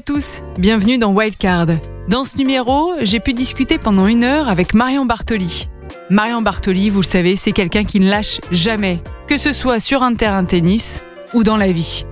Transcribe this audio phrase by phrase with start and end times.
[0.00, 1.66] à tous, bienvenue dans Wildcard.
[2.08, 5.68] Dans ce numéro, j'ai pu discuter pendant une heure avec Marion Bartoli.
[6.08, 10.02] Marion Bartoli, vous le savez, c'est quelqu'un qui ne lâche jamais, que ce soit sur
[10.02, 12.06] un terrain de tennis ou dans la vie.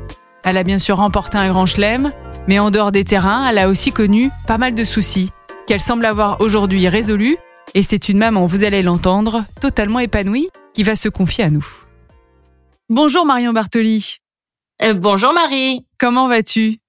[0.44, 2.12] Elle a bien sûr remporté un grand chelem,
[2.46, 5.30] mais en dehors des terrains, elle a aussi connu pas mal de soucis,
[5.66, 7.38] qu'elle semble avoir aujourd'hui résolus,
[7.74, 11.66] et c'est une maman, vous allez l'entendre, totalement épanouie, qui va se confier à nous.
[12.90, 14.18] Bonjour Marion Bartoli.
[14.82, 15.86] Euh, bonjour Marie.
[15.98, 16.80] Comment vas-tu?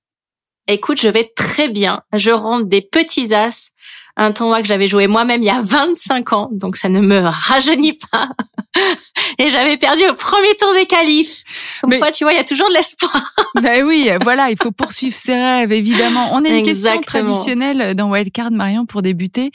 [0.72, 2.04] Écoute, je vais très bien.
[2.14, 3.72] Je rentre des petits as,
[4.16, 7.22] un tournoi que j'avais joué moi-même il y a 25 ans, donc ça ne me
[7.22, 8.30] rajeunit pas.
[9.40, 11.44] Et j'avais perdu au premier tour des qualifs.
[11.82, 13.34] Comme quoi, tu vois, il y a toujours de l'espoir.
[13.56, 16.30] ben oui, voilà, il faut poursuivre ses rêves, évidemment.
[16.34, 19.50] On a une question traditionnelle dans Wildcard, Marion, pour débuter.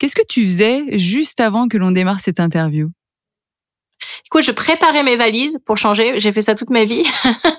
[0.00, 2.88] Qu'est-ce que tu faisais juste avant que l'on démarre cette interview?
[4.26, 6.18] Écoute, je préparais mes valises pour changer.
[6.18, 7.04] J'ai fait ça toute ma vie.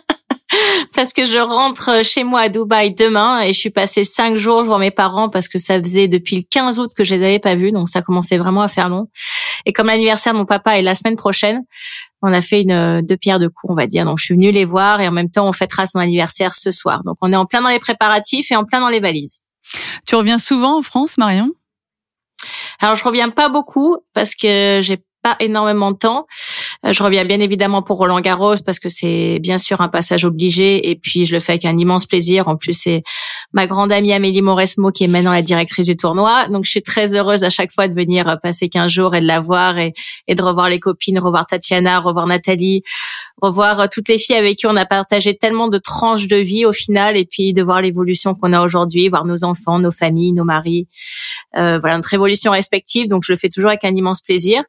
[0.98, 4.64] parce que je rentre chez moi à Dubaï demain et je suis passée cinq jours
[4.64, 7.38] voir mes parents parce que ça faisait depuis le 15 août que je les avais
[7.38, 9.08] pas vus, donc ça commençait vraiment à faire long.
[9.68, 11.62] Et comme l'anniversaire de mon papa est la semaine prochaine,
[12.24, 14.06] on a fait une deux pierres de coups, on va dire.
[14.06, 16.72] Donc je suis venue les voir et en même temps on fêtera son anniversaire ce
[16.72, 17.04] soir.
[17.04, 19.42] Donc on est en plein dans les préparatifs et en plein dans les valises.
[20.08, 21.52] Tu reviens souvent en France, Marion?
[22.80, 26.26] Alors je reviens pas beaucoup parce que j'ai pas énormément de temps.
[26.88, 30.26] Euh, je reviens bien évidemment pour Roland Garros parce que c'est bien sûr un passage
[30.26, 32.48] obligé et puis je le fais avec un immense plaisir.
[32.48, 33.04] En plus, c'est
[33.52, 36.48] ma grande amie Amélie Mauresmo qui est maintenant la directrice du tournoi.
[36.48, 39.22] Donc, je suis très heureuse à chaque fois de venir euh, passer 15 jours et
[39.22, 39.94] de la voir et,
[40.30, 42.84] de revoir les copines, revoir Tatiana, revoir Nathalie,
[43.42, 46.66] revoir euh, toutes les filles avec qui on a partagé tellement de tranches de vie
[46.66, 50.34] au final et puis de voir l'évolution qu'on a aujourd'hui, voir nos enfants, nos familles,
[50.34, 50.88] nos maris.
[51.56, 53.08] Euh, voilà, notre évolution respective.
[53.08, 54.64] Donc, je le fais toujours avec un immense plaisir.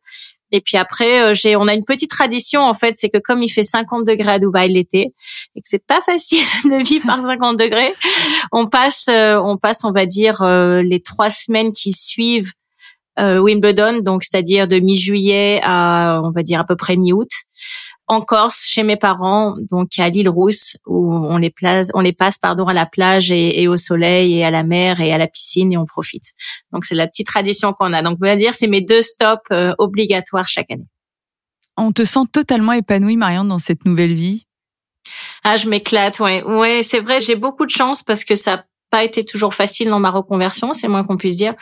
[0.50, 3.42] Et puis après, euh, j'ai, on a une petite tradition en fait, c'est que comme
[3.42, 5.12] il fait 50 degrés à Dubaï l'été
[5.54, 7.94] et que c'est pas facile de vivre par 50 degrés,
[8.52, 12.52] on passe, euh, on passe, on va dire euh, les trois semaines qui suivent
[13.20, 17.28] Wimbledon, donc c'est-à-dire de mi-juillet à, on va dire à peu près mi-août
[18.08, 22.14] en Corse chez mes parents, donc à l'île Rousse, où on les place, on les
[22.14, 25.28] passe pardon à la plage et, au soleil et à la mer et à la
[25.28, 26.32] piscine et on profite.
[26.72, 28.02] Donc c'est la petite tradition qu'on a.
[28.02, 30.86] Donc on va dire c'est mes deux stops euh, obligatoires chaque année.
[31.76, 34.46] On te sent totalement épanouie, Marianne, dans cette nouvelle vie?
[35.44, 37.20] Ah, je m'éclate, ouais, ouais, c'est vrai.
[37.20, 40.72] J'ai beaucoup de chance parce que ça n'a pas été toujours facile dans ma reconversion,
[40.72, 41.54] c'est moins qu'on puisse dire.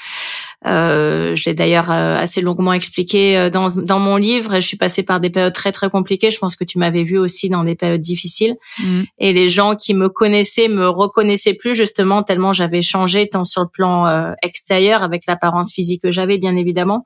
[0.64, 4.54] Euh, je l'ai d'ailleurs euh, assez longuement expliqué euh, dans, dans mon livre.
[4.54, 6.30] Je suis passée par des périodes très très compliquées.
[6.30, 8.56] Je pense que tu m'avais vu aussi dans des périodes difficiles.
[8.78, 9.02] Mm.
[9.18, 13.62] Et les gens qui me connaissaient me reconnaissaient plus justement tellement j'avais changé tant sur
[13.62, 17.04] le plan euh, extérieur avec l'apparence physique que j'avais bien évidemment,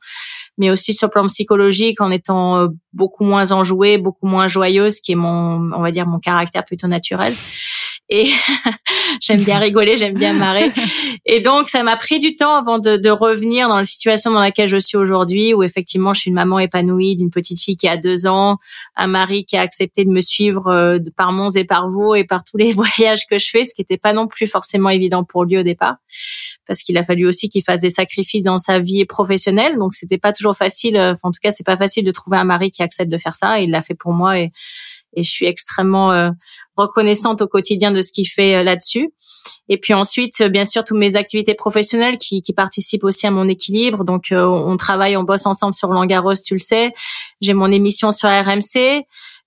[0.57, 5.13] mais aussi sur le plan psychologique en étant beaucoup moins enjouée, beaucoup moins joyeuse, qui
[5.13, 7.35] est mon on va dire mon caractère plutôt naturel
[8.11, 8.29] et
[9.21, 10.73] j'aime bien rigoler, j'aime bien marrer.
[11.25, 14.41] Et donc, ça m'a pris du temps avant de, de, revenir dans la situation dans
[14.41, 17.89] laquelle je suis aujourd'hui, où effectivement, je suis une maman épanouie d'une petite fille qui
[17.89, 18.59] a deux ans,
[18.97, 22.25] un mari qui a accepté de me suivre euh, par Mons et par Vaux et
[22.25, 25.25] par tous les voyages que je fais, ce qui n'était pas non plus forcément évident
[25.25, 25.97] pour lui au départ
[26.71, 29.77] parce qu'il a fallu aussi qu'il fasse des sacrifices dans sa vie professionnelle.
[29.77, 30.97] Donc c'était pas toujours facile.
[30.97, 33.35] Euh, en tout cas, c'est pas facile de trouver un mari qui accepte de faire
[33.35, 33.61] ça.
[33.61, 34.53] Et il l'a fait pour moi et
[35.15, 36.31] et je suis extrêmement euh,
[36.77, 39.11] reconnaissante au quotidien de ce qu'il fait euh, là-dessus.
[39.69, 43.31] Et puis ensuite, euh, bien sûr, toutes mes activités professionnelles qui, qui participent aussi à
[43.31, 44.05] mon équilibre.
[44.05, 46.93] Donc, on travaille, on bosse ensemble sur Langaros, tu le sais.
[47.41, 49.05] J'ai mon émission sur RMC.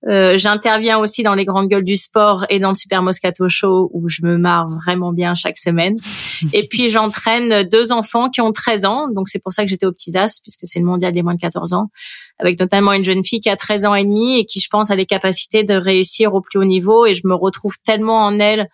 [0.09, 3.89] Euh, J'interviens aussi dans les grandes gueules du sport et dans le Super Moscato Show
[3.93, 5.97] où je me marre vraiment bien chaque semaine.
[6.53, 9.07] Et puis, j'entraîne deux enfants qui ont 13 ans.
[9.09, 11.35] Donc, c'est pour ça que j'étais au Petits As, puisque c'est le mondial des moins
[11.35, 11.89] de 14 ans
[12.39, 14.91] avec notamment une jeune fille qui a 13 ans et demi et qui, je pense,
[14.91, 17.05] a les capacités de réussir au plus haut niveau.
[17.05, 18.69] Et je me retrouve tellement en elle,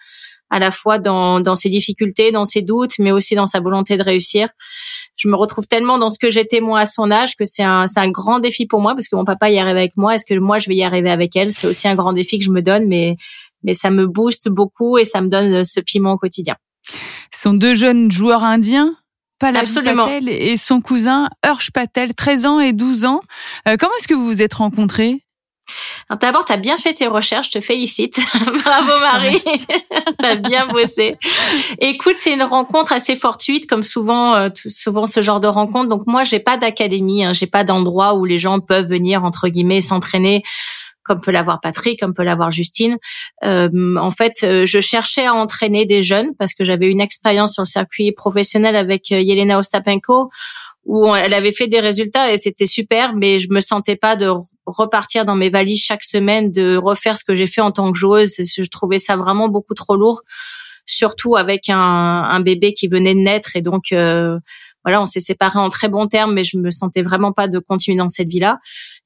[0.49, 3.97] à la fois dans, dans ses difficultés, dans ses doutes, mais aussi dans sa volonté
[3.97, 4.49] de réussir.
[5.15, 7.85] Je me retrouve tellement dans ce que j'étais moi à son âge que c'est un,
[7.93, 10.15] un grand défi pour moi parce que mon papa y arrive avec moi.
[10.15, 11.51] Est-ce que moi je vais y arriver avec elle?
[11.51, 13.17] C'est aussi un grand défi que je me donne, mais
[13.63, 16.55] mais ça me booste beaucoup et ça me donne ce piment au quotidien.
[17.33, 18.95] Ce sont deux jeunes joueurs indiens
[19.41, 20.05] Absolument.
[20.05, 23.21] Patel et son cousin Hirsch Patel, 13 ans et 12 ans.
[23.67, 25.23] Euh, comment est-ce que vous vous êtes rencontrés?
[26.21, 28.19] D'abord, tu as bien fait tes recherches, je te félicite.
[28.63, 29.39] Bravo Marie,
[30.19, 31.17] tu as bien bossé.
[31.79, 35.87] Écoute, c'est une rencontre assez fortuite, comme souvent, euh, souvent ce genre de rencontre.
[35.87, 39.49] Donc moi, j'ai pas d'académie, hein, j'ai pas d'endroit où les gens peuvent venir entre
[39.49, 40.43] guillemets s'entraîner
[41.09, 42.97] comme peut l'avoir Patrick, comme peut l'avoir Justine.
[43.43, 47.53] Euh, en fait, euh, je cherchais à entraîner des jeunes parce que j'avais une expérience
[47.53, 50.29] sur le circuit professionnel avec euh, Yelena Ostapenko
[50.85, 54.31] où elle avait fait des résultats et c'était super, mais je me sentais pas de
[54.67, 57.97] repartir dans mes valises chaque semaine, de refaire ce que j'ai fait en tant que
[57.97, 58.35] joueuse.
[58.37, 60.21] Je trouvais ça vraiment beaucoup trop lourd
[60.85, 63.93] surtout avec un, bébé qui venait de naître et donc
[64.83, 67.59] voilà, on s'est séparés en très bons termes, mais je me sentais vraiment pas de
[67.59, 68.59] continuer dans cette vie-là.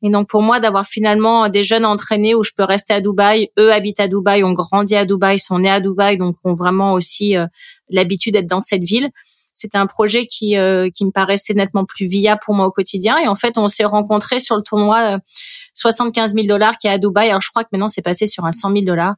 [0.03, 3.49] Et donc pour moi, d'avoir finalement des jeunes entraînés où je peux rester à Dubaï,
[3.57, 6.93] eux habitent à Dubaï, ont grandi à Dubaï, sont nés à Dubaï, donc ont vraiment
[6.93, 7.47] aussi euh,
[7.89, 9.09] l'habitude d'être dans cette ville.
[9.53, 13.17] C'était un projet qui euh, qui me paraissait nettement plus viable pour moi au quotidien.
[13.17, 15.19] Et en fait, on s'est rencontrés sur le tournoi
[15.73, 17.29] 75 000 dollars qui est à Dubaï.
[17.29, 19.15] Alors je crois que maintenant c'est passé sur un 100 000 dollars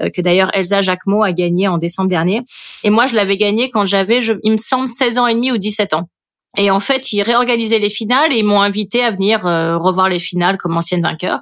[0.00, 2.42] euh, que d'ailleurs Elsa Jacquemot a gagné en décembre dernier.
[2.84, 5.58] Et moi je l'avais gagné quand j'avais, il me semble, 16 ans et demi ou
[5.58, 6.08] 17 ans.
[6.56, 10.08] Et en fait, ils réorganisaient les finales et ils m'ont invité à venir euh, revoir
[10.08, 11.40] les finales comme ancienne vainqueur.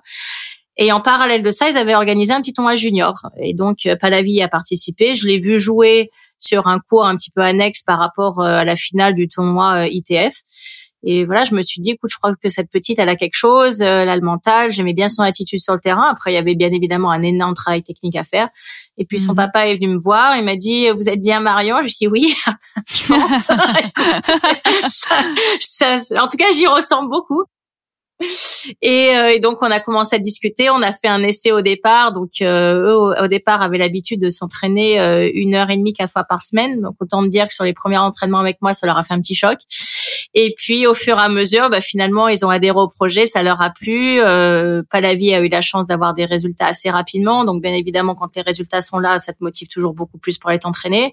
[0.77, 3.15] Et en parallèle de ça, ils avaient organisé un petit tournoi junior.
[3.41, 5.15] Et donc, euh, Palavi a participé.
[5.15, 8.65] Je l'ai vu jouer sur un cours un petit peu annexe par rapport euh, à
[8.65, 10.35] la finale du tournoi euh, ITF.
[11.03, 13.37] Et voilà, je me suis dit, écoute, je crois que cette petite, elle a quelque
[13.37, 14.73] chose, elle a le mental.
[14.73, 16.09] J'aimais bien son attitude sur le terrain.
[16.11, 18.49] Après, il y avait bien évidemment un énorme travail technique à faire.
[18.99, 19.37] Et puis, son mhm.
[19.37, 20.37] papa est venu me voir.
[20.37, 21.81] Il m'a dit, vous êtes bien Marion?
[21.83, 22.35] Je dis oui,
[22.89, 23.51] je pense.
[26.19, 27.45] en tout cas, j'y ressemble beaucoup.
[28.83, 30.71] Et, euh, et, donc on a commencé à discuter.
[30.71, 32.13] On a fait un essai au départ.
[32.13, 36.13] Donc euh, eux au, départ avaient l'habitude de s'entraîner euh, une heure et demie quatre
[36.13, 36.81] fois par semaine.
[36.81, 39.21] Donc autant dire que sur les premiers entraînements avec moi, ça leur a fait un
[39.21, 39.59] petit choc.
[40.35, 43.43] Et puis au fur et à mesure, bah, finalement ils ont adhéré au projet, ça
[43.43, 44.21] leur a plu.
[44.21, 47.45] Euh, Palavi a eu la chance d'avoir des résultats assez rapidement.
[47.45, 50.51] Donc bien évidemment quand les résultats sont là, ça te motive toujours beaucoup plus pour
[50.51, 51.13] aller t'entraîner.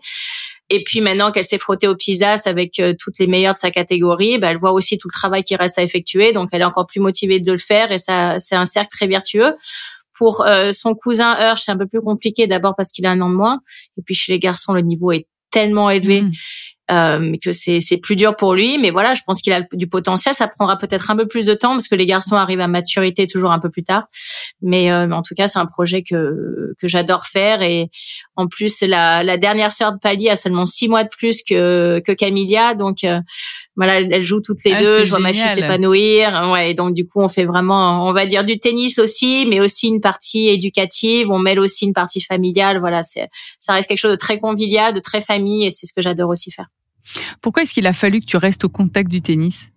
[0.69, 3.71] Et puis maintenant qu'elle s'est frottée au PISAS avec euh, toutes les meilleures de sa
[3.71, 6.31] catégorie, bah, elle voit aussi tout le travail qui reste à effectuer.
[6.31, 9.07] Donc elle est encore plus motivée de le faire et ça, c'est un cercle très
[9.07, 9.56] vertueux.
[10.15, 13.21] Pour euh, son cousin Hirsch, c'est un peu plus compliqué d'abord parce qu'il a un
[13.21, 13.60] an de moins.
[13.98, 16.21] Et puis chez les garçons, le niveau est tellement élevé.
[16.21, 16.31] Mmh
[16.92, 18.77] euh, que c'est c'est plus dur pour lui.
[18.77, 20.36] Mais voilà, je pense qu'il a du potentiel.
[20.36, 23.27] Ça prendra peut-être un peu plus de temps parce que les garçons arrivent à maturité
[23.27, 24.07] toujours un peu plus tard.
[24.65, 27.62] Mais, euh, en tout cas, c'est un projet que que j'adore faire.
[27.62, 27.89] Et
[28.36, 32.00] en plus, la, la dernière sœur de Pali a seulement six mois de plus que
[32.00, 33.19] que Camilia, donc euh,
[33.75, 35.04] voilà, elles jouent toutes les ah, deux.
[35.04, 36.50] Je vois ma fille s'épanouir.
[36.51, 39.88] Ouais, donc du coup, on fait vraiment, on va dire du tennis aussi, mais aussi
[39.88, 41.30] une partie éducative.
[41.30, 42.80] On mêle aussi une partie familiale.
[42.80, 43.27] Voilà, c'est,
[43.60, 46.30] ça reste quelque chose de très convivial, de très famille, et c'est ce que j'adore
[46.30, 46.68] aussi faire.
[47.42, 49.71] Pourquoi est-ce qu'il a fallu que tu restes au contact du tennis?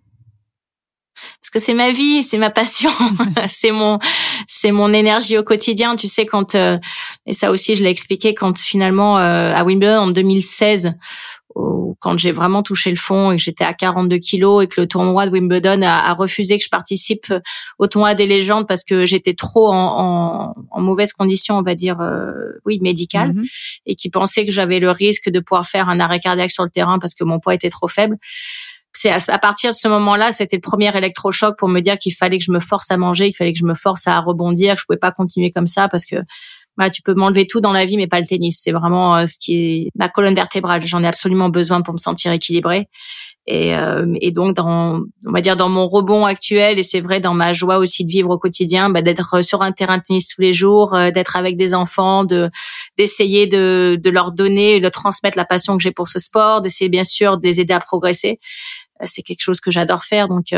[1.41, 2.89] Parce que c'est ma vie, c'est ma passion,
[3.47, 3.99] c'est mon
[4.47, 5.95] c'est mon énergie au quotidien.
[5.95, 6.77] Tu sais quand euh,
[7.25, 10.95] et ça aussi je l'ai expliqué quand finalement euh, à Wimbledon en 2016
[11.99, 14.87] quand j'ai vraiment touché le fond et que j'étais à 42 kilos et que le
[14.87, 17.33] tournoi de Wimbledon a, refusé que je participe
[17.79, 22.31] au tournoi des légendes parce que j'étais trop en, mauvaise condition, on va dire, euh,
[22.65, 23.43] oui, médicale, mhm.
[23.87, 26.69] et qui pensait que j'avais le risque de pouvoir faire un arrêt cardiaque sur le
[26.69, 28.17] terrain parce que mon poids était trop faible.
[28.99, 32.39] C'est à, partir de ce moment-là, c'était le premier électrochoc pour me dire qu'il fallait
[32.39, 34.81] que je me force à manger, qu'il fallait que je me force à rebondir, que
[34.81, 36.15] je pouvais pas continuer comme ça parce que
[36.91, 38.59] tu peux m'enlever tout dans la vie, mais pas le tennis.
[38.63, 40.81] C'est vraiment euh, ce qui est ma colonne vertébrale.
[40.85, 42.87] J'en ai absolument besoin pour me sentir équilibrée.
[43.47, 47.19] Et, euh, et donc, dans, on va dire dans mon rebond actuel, et c'est vrai
[47.19, 50.27] dans ma joie aussi de vivre au quotidien, bah, d'être sur un terrain de tennis
[50.27, 52.49] tous les jours, euh, d'être avec des enfants, de
[52.97, 56.89] d'essayer de, de leur donner, de transmettre la passion que j'ai pour ce sport, d'essayer
[56.89, 58.39] bien sûr de les aider à progresser.
[59.03, 60.27] C'est quelque chose que j'adore faire.
[60.27, 60.53] Donc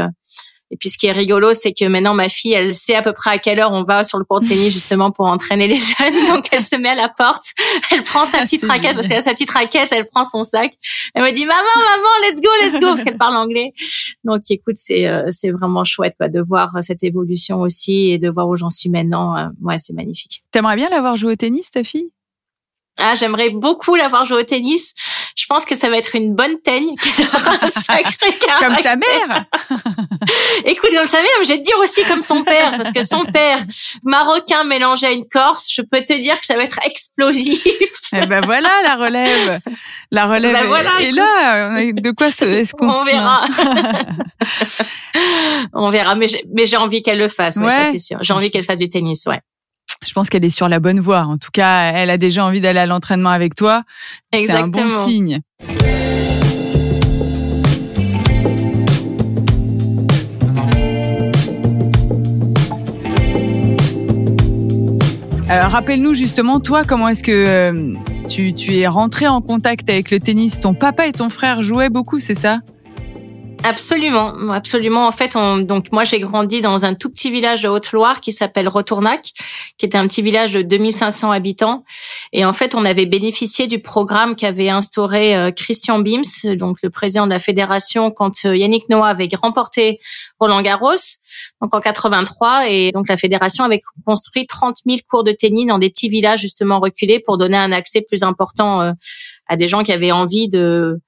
[0.71, 3.13] et puis ce qui est rigolo, c'est que maintenant ma fille, elle sait à peu
[3.13, 5.75] près à quelle heure on va sur le court de tennis justement pour entraîner les
[5.99, 6.25] jeunes.
[6.27, 7.43] Donc elle se met à la porte,
[7.91, 10.73] elle prend sa petite raquette parce qu'elle a sa petite raquette, elle prend son sac.
[11.15, 13.73] Elle me dit maman, maman, let's go, let's go parce qu'elle parle anglais.
[14.23, 18.29] Donc écoute, c'est euh, c'est vraiment chouette quoi de voir cette évolution aussi et de
[18.29, 19.35] voir où j'en suis maintenant.
[19.37, 20.43] Euh, ouais, c'est magnifique.
[20.51, 22.11] T'aimerais bien l'avoir joué au tennis ta fille?
[23.01, 24.93] Ah, j'aimerais beaucoup l'avoir joué au tennis.
[25.35, 26.95] Je pense que ça va être une bonne teigne
[27.61, 28.59] un sacré caractère.
[28.59, 29.45] Comme sa mère.
[30.65, 33.01] Écoute, comme sa mère, mais je vais te dire aussi comme son père, parce que
[33.01, 33.59] son père,
[34.03, 37.63] marocain mélangé à une Corse, je peux te dire que ça va être explosif.
[38.11, 39.59] Eh ben voilà la relève.
[40.09, 41.79] La relève ben voilà, est, là.
[41.91, 43.45] De quoi est-ce qu'on On verra.
[45.73, 46.27] On verra, mais
[46.65, 47.69] j'ai envie qu'elle le fasse, ouais.
[47.69, 48.17] ça c'est sûr.
[48.21, 49.41] J'ai envie qu'elle fasse du tennis, ouais
[50.05, 51.21] je pense qu'elle est sur la bonne voie.
[51.21, 53.83] En tout cas, elle a déjà envie d'aller à l'entraînement avec toi.
[54.33, 55.41] C'est un bon signe.
[65.49, 67.93] Alors, rappelle-nous justement, toi, comment est-ce que euh,
[68.27, 70.59] tu, tu es rentré en contact avec le tennis?
[70.59, 72.59] Ton papa et ton frère jouaient beaucoup, c'est ça?
[73.63, 75.05] Absolument, absolument.
[75.05, 78.31] En fait, on, donc moi j'ai grandi dans un tout petit village de Haute-Loire qui
[78.31, 79.31] s'appelle Retournac,
[79.77, 81.83] qui était un petit village de 2500 habitants.
[82.31, 86.89] Et en fait, on avait bénéficié du programme qu'avait instauré euh, Christian Bims, donc le
[86.89, 89.99] président de la fédération, quand euh, Yannick Noah avait remporté
[90.39, 90.95] Roland Garros,
[91.61, 92.69] donc en 83.
[92.69, 96.39] Et donc la fédération avait construit 30 000 cours de tennis dans des petits villages
[96.39, 98.91] justement reculés pour donner un accès plus important euh,
[99.47, 101.01] à des gens qui avaient envie de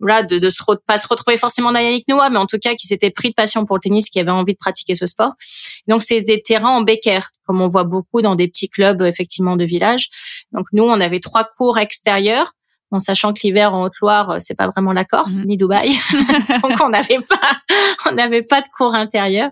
[0.00, 2.74] voilà, de, de se pas se retrouver forcément dans Yannick Noah, mais en tout cas
[2.74, 5.32] qui s'était pris de passion pour le tennis, qui avait envie de pratiquer ce sport.
[5.86, 9.56] Donc c'est des terrains en béquerre, comme on voit beaucoup dans des petits clubs effectivement
[9.56, 10.08] de village.
[10.52, 12.52] Donc nous, on avait trois cours extérieurs.
[12.92, 15.44] En sachant que l'hiver en Haute-Loire, c'est pas vraiment la Corse mmh.
[15.44, 15.90] ni Dubaï,
[16.62, 17.52] donc on n'avait pas,
[18.10, 19.50] on n'avait pas de cours intérieur.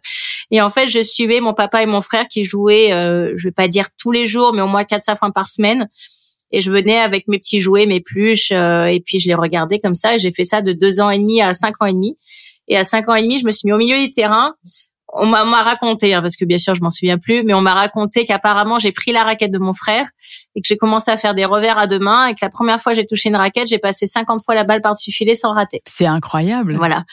[0.51, 3.53] Et en fait, je suivais mon papa et mon frère qui jouaient, euh, je vais
[3.53, 5.89] pas dire tous les jours, mais au moins quatre fois par semaine
[6.51, 9.79] et je venais avec mes petits jouets, mes pluches, euh, et puis je les regardais
[9.79, 10.15] comme ça.
[10.15, 12.17] Et j'ai fait ça de deux ans et demi à cinq ans et demi.
[12.69, 14.55] Et à cinq ans et demi, je me suis mis au milieu du terrain.
[15.15, 17.73] On m'a raconté, hein, parce que bien sûr je m'en souviens plus, mais on m'a
[17.73, 20.07] raconté qu'apparemment j'ai pris la raquette de mon frère
[20.55, 22.79] et que j'ai commencé à faire des revers à deux mains et que la première
[22.79, 25.81] fois j'ai touché une raquette, j'ai passé 50 fois la balle par-dessus filet sans rater.
[25.87, 26.77] C'est incroyable.
[26.77, 27.05] Voilà.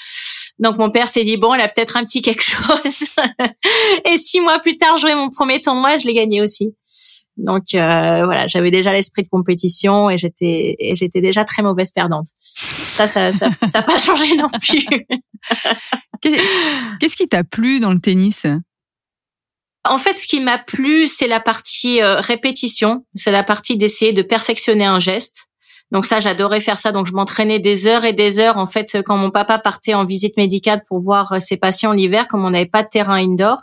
[0.59, 3.05] Donc mon père s'est dit bon, elle a peut-être un petit quelque chose.
[4.03, 6.75] et six mois plus tard, jouais mon premier tournoi, je l'ai gagné aussi.
[7.37, 11.91] Donc euh, voilà, j'avais déjà l'esprit de compétition et j'étais et j'étais déjà très mauvaise
[11.91, 12.27] perdante.
[12.37, 14.85] Ça, ça, ça, ça n'a pas changé non plus.
[16.21, 18.45] Qu'est-ce qui t'a plu dans le tennis?
[19.87, 24.13] En fait, ce qui m'a plu, c'est la partie euh, répétition, c'est la partie d'essayer
[24.13, 25.47] de perfectionner un geste.
[25.91, 26.91] Donc ça, j'adorais faire ça.
[26.91, 28.57] Donc je m'entraînais des heures et des heures.
[28.57, 32.27] En fait, quand mon papa partait en visite médicale pour voir euh, ses patients l'hiver,
[32.27, 33.59] comme on n'avait pas de terrain indoor,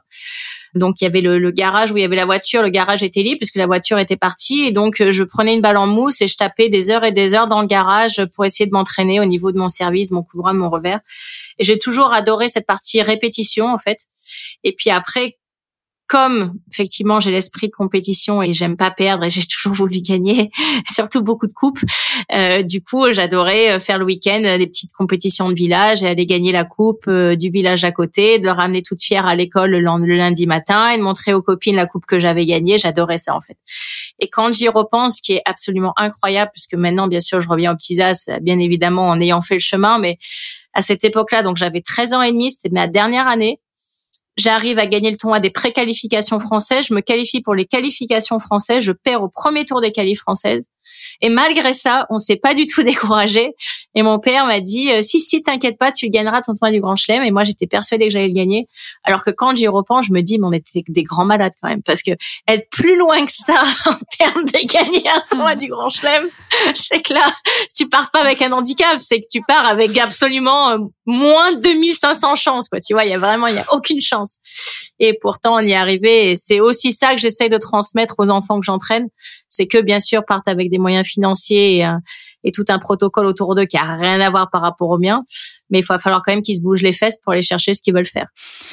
[0.74, 3.22] donc il y avait le, garage où il y avait la voiture, le garage était
[3.22, 6.22] libre puisque la voiture était partie et donc euh, je prenais une balle en mousse
[6.22, 9.20] et je tapais des heures et des heures dans le garage pour essayer de m'entraîner
[9.20, 11.00] au niveau de mon service, mon coup droit, mon revers.
[11.58, 13.98] Et j'ai toujours adoré cette partie répétition en fait.
[14.64, 15.36] Et puis après
[16.12, 20.50] comme effectivement j'ai l'esprit de compétition et j'aime pas perdre et j'ai toujours voulu gagner,
[20.90, 21.80] surtout beaucoup de coupes.
[22.34, 26.26] Euh, du coup, j'adorais euh, faire le week-end des petites compétitions de village et aller
[26.26, 30.16] gagner la coupe euh, du village à côté, de ramener toute fière à l'école le,
[30.16, 32.76] lundi matin et de montrer aux copines la coupe que j'avais gagnée.
[32.76, 33.56] J'adorais ça en fait.
[34.18, 37.72] Et quand j'y repense, ce qui est absolument incroyable, puisque maintenant, bien sûr, je reviens
[37.72, 40.18] au petits as, bien évidemment, en ayant fait le chemin, mais
[40.74, 43.60] à cette époque-là, donc j'avais 13 ans et demi, c'était ma dernière année
[44.36, 48.82] j'arrive à gagner le tournoi des préqualifications françaises, je me qualifie pour les qualifications françaises,
[48.82, 50.66] je perds au premier tour des qualifs françaises.
[51.20, 53.54] Et malgré ça, on s'est pas du tout découragé.
[53.94, 56.80] Et mon père m'a dit euh, si si t'inquiète pas, tu gagneras ton tournoi du
[56.80, 57.22] Grand Chelem.
[57.24, 58.68] Et moi j'étais persuadée que j'allais le gagner.
[59.04, 61.68] Alors que quand j'y repense, je me dis mais on était des grands malades quand
[61.68, 62.12] même parce que
[62.48, 66.28] être plus loin que ça en termes de gagner un tournoi du Grand Chelem,
[66.74, 67.34] c'est que là
[67.74, 71.60] tu pars pas avec un handicap, c'est que tu pars avec absolument euh, moins de
[71.60, 72.80] 2500 chances quoi.
[72.80, 74.38] Tu vois, il y a vraiment il y a aucune chance.
[74.98, 76.30] Et pourtant on y est arrivé.
[76.30, 79.08] Et c'est aussi ça que j'essaye de transmettre aux enfants que j'entraîne,
[79.48, 81.92] c'est que bien sûr partent avec des moyens financiers et, euh,
[82.42, 85.22] et, tout un protocole autour d'eux qui a rien à voir par rapport au mien.
[85.70, 87.82] Mais il va falloir quand même qu'ils se bougent les fesses pour aller chercher ce
[87.82, 88.26] qu'ils veulent faire.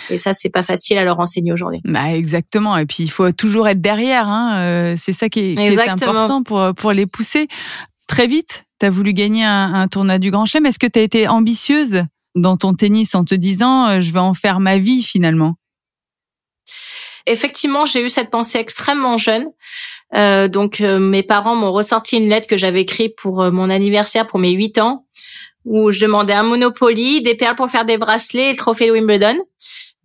[0.10, 1.82] Et ça, c'est pas facile à leur enseigner aujourd'hui.
[1.86, 2.76] Bah exactement.
[2.78, 4.28] Et puis il faut toujours être derrière.
[4.28, 4.58] Hein.
[4.58, 7.48] Euh, c'est ça qui est, qui est, important pour pour les pousser.
[8.08, 10.66] Très vite, tu as voulu gagner un, un tournoi du Grand Chelem.
[10.66, 12.04] Est-ce que tu as été ambitieuse
[12.36, 15.56] dans ton tennis en te disant euh, je vais en faire ma vie finalement?
[17.26, 19.46] Effectivement, j'ai eu cette pensée extrêmement jeune.
[20.16, 23.70] Euh, donc euh, mes parents m'ont ressorti une lettre que j'avais écrite pour euh, mon
[23.70, 25.06] anniversaire pour mes 8 ans
[25.66, 28.94] où je demandais un Monopoly, des perles pour faire des bracelets et le trophée de
[28.94, 29.38] Wimbledon.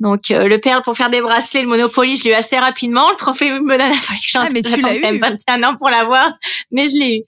[0.01, 3.09] Donc euh, le perle pour faire des bracelets, le Monopoly, je l'ai eu assez rapidement.
[3.11, 5.19] Le trophée Wimbledon a fallu que ah, tu l'as eu.
[5.19, 6.33] 21 ans pour l'avoir,
[6.73, 7.23] mais je l'ai eu.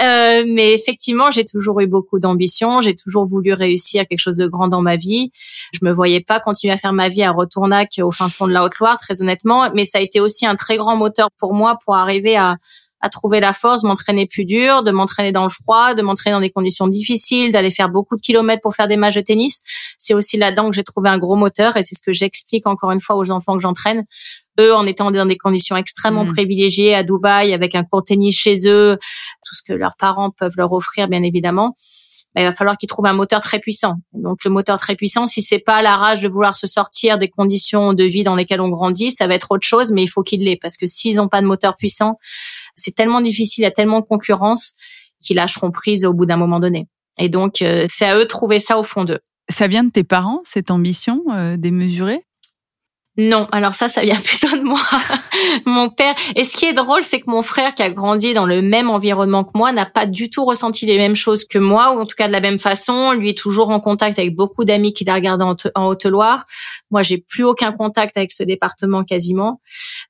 [0.00, 2.80] Euh, mais effectivement, j'ai toujours eu beaucoup d'ambition.
[2.80, 5.30] J'ai toujours voulu réussir quelque chose de grand dans ma vie.
[5.72, 8.52] Je me voyais pas continuer à faire ma vie à Retournac au fin fond de
[8.52, 9.70] la Haute-Loire, très honnêtement.
[9.74, 12.56] Mais ça a été aussi un très grand moteur pour moi pour arriver à
[13.00, 16.40] à trouver la force, m'entraîner plus dur, de m'entraîner dans le froid, de m'entraîner dans
[16.40, 19.60] des conditions difficiles, d'aller faire beaucoup de kilomètres pour faire des matchs de tennis.
[19.98, 22.90] C'est aussi là-dedans que j'ai trouvé un gros moteur et c'est ce que j'explique encore
[22.90, 24.04] une fois aux enfants que j'entraîne.
[24.60, 26.32] Eux, en étant dans des conditions extrêmement mmh.
[26.32, 28.98] privilégiées à Dubaï, avec un court tennis chez eux,
[29.46, 31.76] tout ce que leurs parents peuvent leur offrir, bien évidemment,
[32.34, 33.94] bah, il va falloir qu'ils trouvent un moteur très puissant.
[34.12, 37.28] Donc le moteur très puissant, si c'est pas la rage de vouloir se sortir des
[37.28, 40.22] conditions de vie dans lesquelles on grandit, ça va être autre chose, mais il faut
[40.22, 42.18] qu'il l'ait parce que s'ils n'ont pas de moteur puissant,
[42.78, 44.74] c'est tellement difficile, il y a tellement de concurrence
[45.20, 46.86] qu'ils lâcheront prise au bout d'un moment donné.
[47.18, 49.18] Et donc, euh, c'est à eux de trouver ça au fond d'eux.
[49.50, 52.24] Ça vient de tes parents, cette ambition euh, démesurée
[53.18, 54.78] Non, alors ça, ça vient plutôt de moi.
[55.66, 56.14] mon père.
[56.36, 58.88] Et ce qui est drôle, c'est que mon frère, qui a grandi dans le même
[58.88, 62.06] environnement que moi, n'a pas du tout ressenti les mêmes choses que moi, ou en
[62.06, 63.10] tout cas de la même façon.
[63.12, 65.44] Lui est toujours en contact avec beaucoup d'amis qu'il a regardé
[65.74, 66.46] en, Haute-Loire.
[66.92, 69.60] Moi, j'ai plus aucun contact avec ce département quasiment.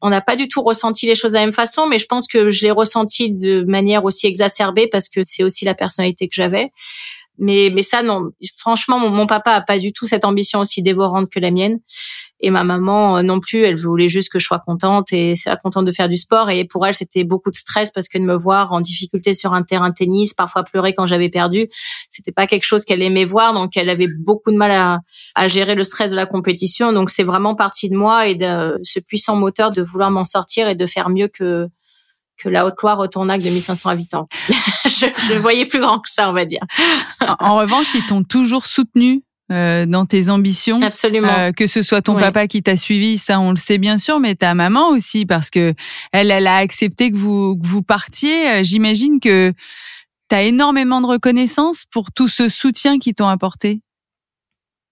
[0.03, 2.27] On n'a pas du tout ressenti les choses de la même façon, mais je pense
[2.27, 6.35] que je l'ai ressenti de manière aussi exacerbée parce que c'est aussi la personnalité que
[6.35, 6.73] j'avais.
[7.39, 8.31] Mais, mais ça, non.
[8.57, 11.79] Franchement, mon, papa a pas du tout cette ambition aussi dévorante que la mienne.
[12.41, 15.85] Et ma maman euh, non plus, elle voulait juste que je sois contente et contente
[15.85, 16.51] de faire du sport.
[16.51, 19.55] Et pour elle, c'était beaucoup de stress parce que de me voir en difficulté sur
[19.55, 21.69] un terrain de tennis, parfois pleurer quand j'avais perdu,
[22.09, 23.53] c'était pas quelque chose qu'elle aimait voir.
[23.55, 25.01] Donc, elle avait beaucoup de mal à,
[25.35, 26.93] à gérer le stress de la compétition.
[26.93, 30.69] Donc, c'est vraiment partie de moi et de ce puissant moteur de vouloir m'en sortir
[30.69, 31.69] et de faire mieux que
[32.39, 34.29] que la Haute-Loire au Tournac de 1500 habitants.
[34.85, 36.61] je, je voyais plus grand que ça, on va dire.
[37.41, 40.81] en, revanche, ils t'ont toujours soutenu euh, dans tes ambitions.
[40.83, 41.29] Absolument.
[41.29, 44.21] Euh, que ce soit ton papa qui t'a suivi, ça on le sait bien sûr,
[44.21, 45.73] mais ta maman aussi parce que
[46.13, 48.51] elle, elle a accepté que vous que vous partiez.
[48.51, 49.55] Euh, j'imagine que
[50.29, 53.81] tu as énormément de reconnaissance pour tout ce soutien qu'ils t'ont apporté.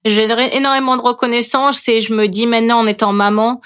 [0.07, 0.27] J'ai
[0.57, 3.61] énormément de reconnaissance et je me dis maintenant en étant maman,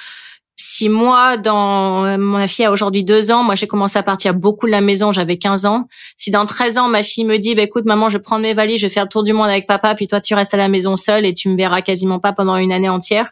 [0.62, 4.66] si moi, dans ma fille a aujourd'hui deux ans, moi j'ai commencé à partir beaucoup
[4.66, 5.88] de la maison, j'avais 15 ans.
[6.18, 8.80] Si dans 13 ans ma fille me dit, bah, écoute maman, je prends mes valises,
[8.80, 10.68] je vais faire le tour du monde avec papa, puis toi tu restes à la
[10.68, 13.30] maison seule et tu me verras quasiment pas pendant une année entière.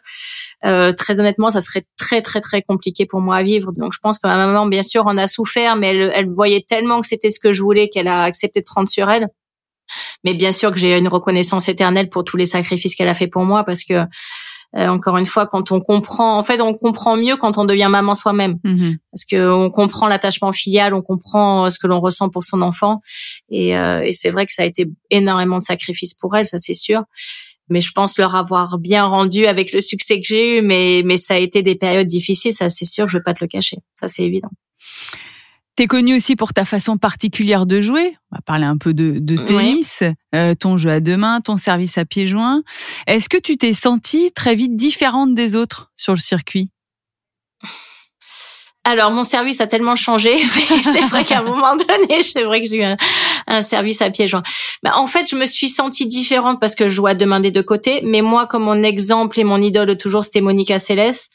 [0.65, 3.73] Euh, très honnêtement, ça serait très très très compliqué pour moi à vivre.
[3.73, 6.65] Donc je pense que ma maman, bien sûr, en a souffert, mais elle, elle voyait
[6.67, 9.27] tellement que c'était ce que je voulais qu'elle a accepté de prendre sur elle.
[10.23, 13.27] Mais bien sûr que j'ai une reconnaissance éternelle pour tous les sacrifices qu'elle a fait
[13.27, 14.05] pour moi, parce que
[14.75, 17.87] euh, encore une fois, quand on comprend, en fait, on comprend mieux quand on devient
[17.89, 18.97] maman soi-même, mhm.
[19.11, 22.61] parce que on comprend l'attachement filial, on comprend euh, ce que l'on ressent pour son
[22.61, 23.01] enfant,
[23.49, 26.59] et, euh, et c'est vrai que ça a été énormément de sacrifices pour elle, ça
[26.59, 27.03] c'est sûr.
[27.71, 31.17] Mais je pense leur avoir bien rendu avec le succès que j'ai eu, mais mais
[31.17, 33.77] ça a été des périodes difficiles, ça c'est sûr, je vais pas te le cacher,
[33.95, 34.49] ça c'est évident.
[35.79, 38.17] T'es connu aussi pour ta façon particulière de jouer.
[38.33, 40.03] On va parler un peu de, tennis,
[40.35, 42.63] euh, ton jeu à deux mains, ton service à pieds joints.
[43.07, 46.69] Est-ce que tu t'es sentie très vite différente des autres sur le circuit?
[48.83, 50.37] Alors, mon service a tellement changé,
[50.83, 52.95] c'est vrai qu'à un moment donné, c'est vrai que j'ai eu
[53.47, 54.43] un, service à pieds joints.
[54.83, 57.39] Bah, en fait, je me suis sentie différente parce que je joue à deux mains
[57.39, 58.01] des deux côtés.
[58.03, 61.29] Mais moi, comme mon exemple et mon idole toujours, c'était Monica Seles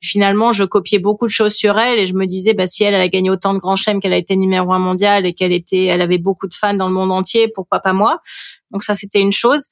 [0.00, 2.94] finalement, je copiais beaucoup de choses sur elle et je me disais, bah, si elle,
[2.94, 5.52] elle a gagné autant de grands chelems, qu'elle a été numéro un mondial et qu'elle
[5.52, 8.20] était, elle avait beaucoup de fans dans le monde entier, pourquoi pas moi?
[8.70, 9.66] Donc ça, c'était une chose.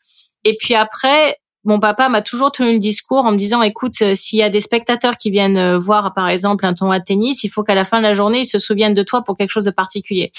[0.45, 4.14] Et puis après, mon papa m'a toujours tenu le discours en me disant, écoute, euh,
[4.14, 7.45] s'il y a des spectateurs qui viennent euh, voir, par exemple, un tournoi de tennis,
[7.45, 9.51] il faut qu'à la fin de la journée, ils se souviennent de toi pour quelque
[9.51, 10.33] chose de particulier.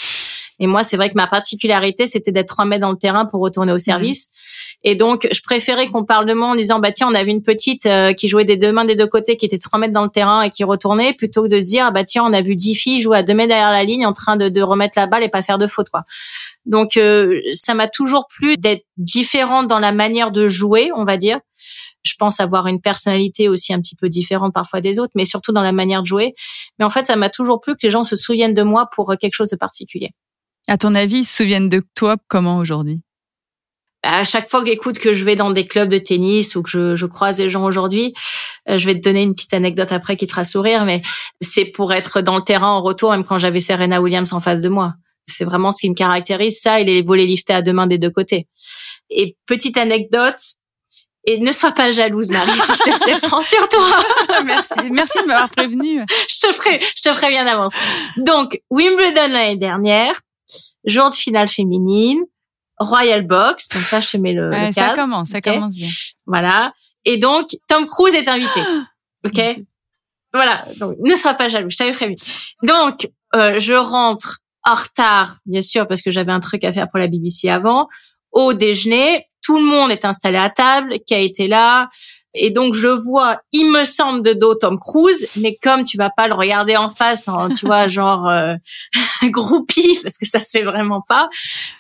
[0.59, 3.41] Et moi, c'est vrai que ma particularité, c'était d'être 3 mètres dans le terrain pour
[3.41, 4.29] retourner au service.
[4.83, 7.43] Et donc, je préférais qu'on parle de moi en disant, bah tiens, on avait une
[7.43, 10.03] petite euh, qui jouait des deux mains des deux côtés, qui était 3 mètres dans
[10.03, 12.55] le terrain et qui retournait, plutôt que de se dire, bah tiens, on a vu
[12.55, 15.07] 10 filles jouer à 2 mètres derrière la ligne en train de, de remettre la
[15.07, 16.03] balle et pas faire de faute, quoi.
[16.65, 21.17] Donc, euh, ça m'a toujours plu d'être différente dans la manière de jouer, on va
[21.17, 21.39] dire.
[22.03, 25.51] Je pense avoir une personnalité aussi un petit peu différente parfois des autres, mais surtout
[25.51, 26.33] dans la manière de jouer.
[26.77, 29.13] Mais en fait, ça m'a toujours plu que les gens se souviennent de moi pour
[29.19, 30.11] quelque chose de particulier.
[30.69, 33.01] À ton avis, ils se souviennent de toi comment aujourd'hui?
[34.03, 36.95] À chaque fois que, que je vais dans des clubs de tennis ou que je,
[36.95, 38.13] je croise des gens aujourd'hui,
[38.69, 41.01] euh, je vais te donner une petite anecdote après qui te fera sourire, mais
[41.41, 44.61] c'est pour être dans le terrain en retour, même quand j'avais Serena Williams en face
[44.61, 44.93] de moi.
[45.25, 47.97] C'est vraiment ce qui me caractérise, ça, et les volets liftés à deux mains des
[47.97, 48.47] deux côtés.
[49.09, 50.37] Et petite anecdote,
[51.25, 53.89] et ne sois pas jalouse, Marie, s'il te plaît, prends sur toi.
[54.45, 56.05] merci, merci de m'avoir prévenue.
[56.29, 57.73] je te ferai, je te ferai bien d'avance.
[58.17, 60.21] Donc, Wimbledon l'année dernière,
[60.85, 62.19] jour de finale féminine,
[62.79, 63.69] Royal Box.
[63.69, 65.89] Donc là, je te mets le, Ça commence, ça commence bien.
[66.25, 66.73] Voilà.
[67.05, 68.61] Et donc, Tom Cruise est invité.
[69.25, 69.41] OK
[70.33, 70.63] Voilà.
[70.79, 72.15] Donc, ne sois pas jaloux, je t'avais prévu.
[72.63, 76.89] Donc, euh, je rentre en retard, bien sûr, parce que j'avais un truc à faire
[76.89, 77.87] pour la BBC avant,
[78.31, 79.25] au déjeuner.
[79.41, 81.89] Tout le monde est installé à table, qui a été là.
[82.33, 86.09] Et donc je vois, il me semble de dos Tom Cruise, mais comme tu vas
[86.09, 88.55] pas le regarder en face, tu vois, genre euh,
[89.23, 91.29] groupie, parce que ça se fait vraiment pas.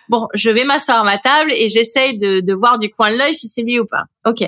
[0.09, 3.17] Bon, je vais m'asseoir à ma table et j'essaye de, de voir du coin de
[3.17, 4.05] l'œil si c'est lui ou pas.
[4.25, 4.43] Ok.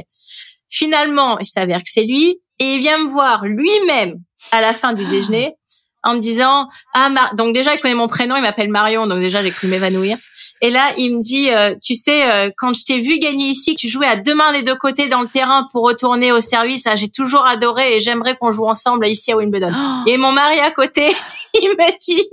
[0.70, 4.20] Finalement, il s'avère que c'est lui et il vient me voir lui-même
[4.52, 5.56] à la fin du déjeuner
[6.04, 9.44] en me disant ah donc déjà il connaît mon prénom, il m'appelle Marion, donc déjà
[9.44, 10.18] j'ai cru m'évanouir.
[10.62, 13.76] Et là il me dit euh, tu sais euh, quand je t'ai vu gagner ici,
[13.76, 16.86] tu jouais à deux mains des deux côtés dans le terrain pour retourner au service,
[16.88, 19.74] ah, j'ai toujours adoré et j'aimerais qu'on joue ensemble ici à Wimbledon.
[19.74, 20.10] Oh.
[20.10, 21.08] Et mon mari à côté,
[21.56, 22.24] il m'a dit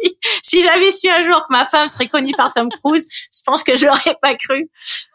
[0.43, 3.63] si j'avais su un jour que ma femme serait connue par Tom Cruise, je pense
[3.65, 4.69] que je l'aurais pas cru.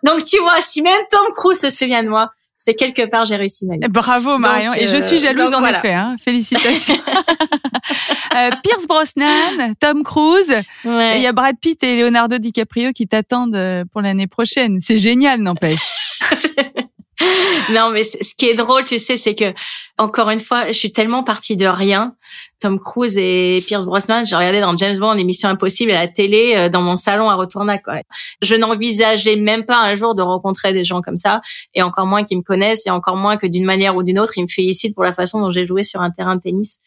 [0.04, 2.32] Donc tu vois si même Tom Cruise se souvient de moi,
[2.66, 3.82] c'est quelque part j'ai réussi ma vie.
[3.90, 4.72] Bravo Marion.
[4.74, 5.92] et je suis jalouse en effet.
[5.92, 6.16] Hein.
[6.24, 6.98] Félicitations.
[8.64, 10.62] Pierce Brosnan, Tom Cruise.
[10.86, 14.80] Et il y a Brad Pitt et Leonardo DiCaprio qui t'attendent pour l'année prochaine.
[14.80, 15.92] C'est génial, n'empêche.
[17.72, 19.54] non, mais ce qui est drôle, tu sais, c'est que
[19.98, 22.16] encore une fois, je suis tellement partie de rien.
[22.60, 26.54] Tom Cruise et Pierce Brosnan, j'ai regardé dans James Bond, émission impossible à la télé,
[26.56, 27.84] euh, dans mon salon à Retournac.
[27.84, 28.02] Quoi.
[28.42, 31.42] Je n'envisageais même pas un jour de rencontrer des gens comme ça,
[31.76, 34.34] et encore moins qu'ils me connaissent, et encore moins que d'une manière ou d'une autre,
[34.38, 36.80] ils me félicitent pour la façon dont j'ai joué sur un terrain de tennis.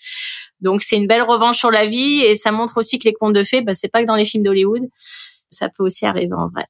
[0.61, 3.35] Donc c'est une belle revanche sur la vie, et ça montre aussi que les contes
[3.35, 4.89] de fées, bah, c'est pas que dans les films d'Hollywood
[5.51, 6.67] ça peut aussi arriver en vrai.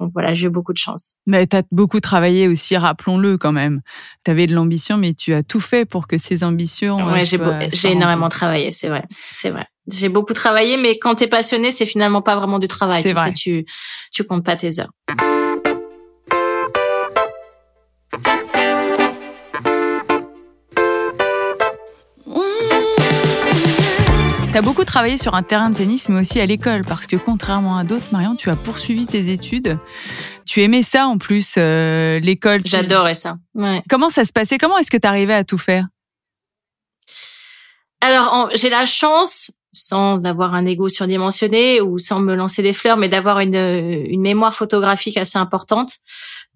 [0.00, 1.14] Donc voilà, j'ai eu beaucoup de chance.
[1.26, 3.80] Mais tu as beaucoup travaillé aussi, rappelons-le quand même.
[4.24, 6.96] Tu avais de l'ambition, mais tu as tout fait pour que ces ambitions.
[6.96, 9.64] Ouais, euh, j'ai énormément travaillé, c'est vrai, c'est vrai.
[9.90, 13.02] J'ai beaucoup travaillé, mais quand tu es passionné, c'est finalement pas vraiment du travail.
[13.02, 13.64] Tu sais, tu
[14.12, 14.92] tu comptes pas tes heures.
[24.52, 27.16] Tu as beaucoup travaillé sur un terrain de tennis, mais aussi à l'école, parce que
[27.16, 29.78] contrairement à d'autres, Marion, tu as poursuivi tes études.
[30.44, 32.60] Tu aimais ça en plus, euh, l'école.
[32.66, 33.38] J'adorais ça.
[33.54, 33.82] Ouais.
[33.88, 34.58] Comment ça se passait?
[34.58, 35.86] Comment est-ce que tu arrivais à tout faire?
[38.02, 42.98] Alors, j'ai la chance, sans avoir un ego surdimensionné ou sans me lancer des fleurs,
[42.98, 45.94] mais d'avoir une, une mémoire photographique assez importante.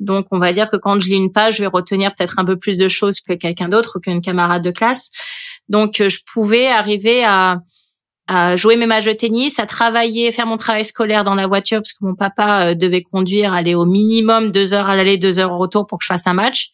[0.00, 2.44] Donc, on va dire que quand je lis une page, je vais retenir peut-être un
[2.44, 5.10] peu plus de choses que quelqu'un d'autre ou qu'une camarade de classe.
[5.70, 7.62] Donc, je pouvais arriver à
[8.28, 11.78] à jouer mes matchs de tennis, à travailler, faire mon travail scolaire dans la voiture
[11.78, 15.38] parce que mon papa euh, devait conduire, aller au minimum deux heures à l'aller, deux
[15.38, 16.70] heures au retour pour que je fasse un match.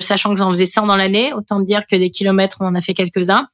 [0.00, 2.80] Sachant que j'en faisais 100 dans l'année, autant dire que des kilomètres, on en a
[2.80, 3.46] fait quelques-uns.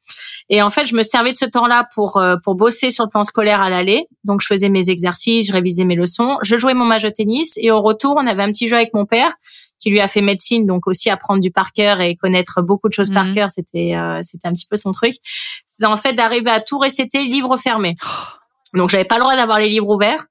[0.49, 3.11] Et en fait, je me servais de ce temps-là pour euh, pour bosser sur le
[3.11, 4.07] plan scolaire à l'aller.
[4.25, 7.59] Donc, je faisais mes exercices, je révisais mes leçons, je jouais mon match de tennis
[7.59, 9.35] et au retour, on avait un petit jeu avec mon père
[9.81, 12.95] qui lui a fait médecine, donc aussi apprendre du par cœur et connaître beaucoup de
[12.95, 13.35] choses par mhm.
[13.35, 15.15] cœur, c'était euh, c'était un petit peu son truc.
[15.67, 17.97] C'est en fait d'arriver à tout réciter livre fermé.
[18.73, 20.27] Donc j'avais pas le droit d'avoir les livres ouverts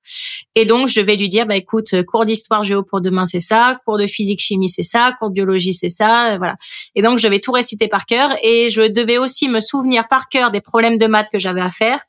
[0.55, 3.77] et donc je vais lui dire bah écoute cours d'histoire géo pour demain c'est ça,
[3.83, 6.55] cours de physique chimie c'est ça, cours de biologie c'est ça, voilà.
[6.95, 10.29] Et donc je vais tout réciter par cœur et je devais aussi me souvenir par
[10.29, 11.99] cœur des problèmes de maths que j'avais à faire,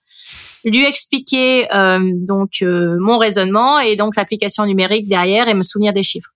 [0.64, 5.92] lui expliquer euh, donc euh, mon raisonnement et donc l'application numérique derrière et me souvenir
[5.92, 6.30] des chiffres.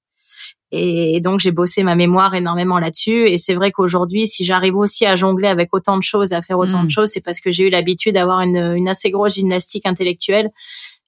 [0.77, 3.29] Et donc j'ai bossé ma mémoire énormément là-dessus.
[3.29, 6.59] Et c'est vrai qu'aujourd'hui, si j'arrive aussi à jongler avec autant de choses, à faire
[6.59, 6.91] autant de mm.
[6.91, 10.51] choses, c'est parce que j'ai eu l'habitude d'avoir une, une assez grosse gymnastique intellectuelle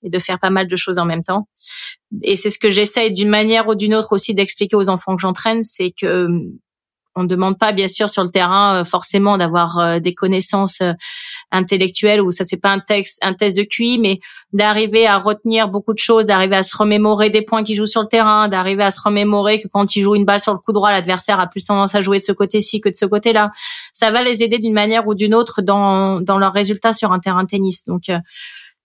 [0.05, 1.48] et de faire pas mal de choses en même temps.
[2.22, 5.22] Et c'est ce que j'essaye d'une manière ou d'une autre aussi d'expliquer aux enfants que
[5.22, 6.29] j'entraîne, c'est que
[7.16, 10.83] on ne demande pas bien sûr sur le terrain euh, forcément d'avoir euh, des connaissances
[11.52, 14.20] euh, intellectuelles ou ça c'est pas un texte un test de QI mais
[14.52, 18.02] d'arriver à retenir beaucoup de choses d'arriver à se remémorer des points qui jouent sur
[18.02, 20.72] le terrain d'arriver à se remémorer que quand il joue une balle sur le coup
[20.72, 23.50] droit l'adversaire a plus tendance à jouer ce côté-ci que de ce côté-là.
[23.92, 27.18] Ça va les aider d'une manière ou d'une autre dans dans leurs résultats sur un
[27.18, 27.85] terrain tennis.
[27.87, 28.11] Donc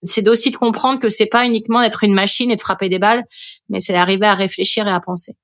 [0.02, 2.98] c'est aussi de comprendre que c'est pas uniquement d'être une machine et de frapper des
[2.98, 3.22] balles
[3.68, 5.36] mais c'est d'arriver à réfléchir et à penser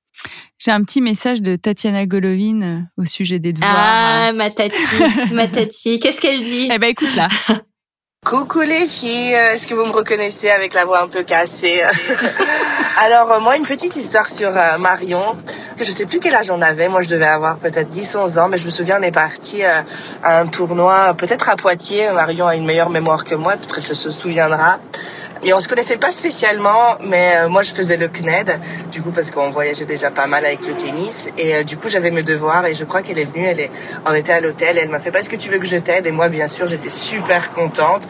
[0.57, 3.73] j'ai un petit message de Tatiana Golovin euh, au sujet des devoirs.
[3.73, 4.75] Ah, ma tati,
[5.31, 5.99] ma tati.
[6.01, 6.69] Qu'est-ce qu'elle dit?
[6.71, 7.29] Eh ben, écoute là.
[8.25, 11.81] Coucou les filles, euh, est-ce que vous me reconnaissez avec la voix un peu cassée?
[13.01, 15.37] Alors euh, moi une petite histoire sur Marion,
[15.77, 18.37] que je sais plus quel âge on avait, moi je devais avoir peut-être 10 11
[18.39, 19.85] ans mais je me souviens on est parti à
[20.25, 24.09] un tournoi peut-être à Poitiers, Marion a une meilleure mémoire que moi, peut-être qu'elle se
[24.09, 24.79] souviendra.
[25.43, 28.59] Et on se connaissait pas spécialement, mais euh, moi je faisais le CNED,
[28.91, 31.29] du coup parce qu'on voyageait déjà pas mal avec le tennis.
[31.37, 33.71] Et euh, du coup j'avais mes devoirs et je crois qu'elle est venue, elle est,
[34.05, 36.05] on était à l'hôtel elle m'a fait est-ce que tu veux que je t'aide?
[36.07, 38.07] Et moi bien sûr j'étais super contente.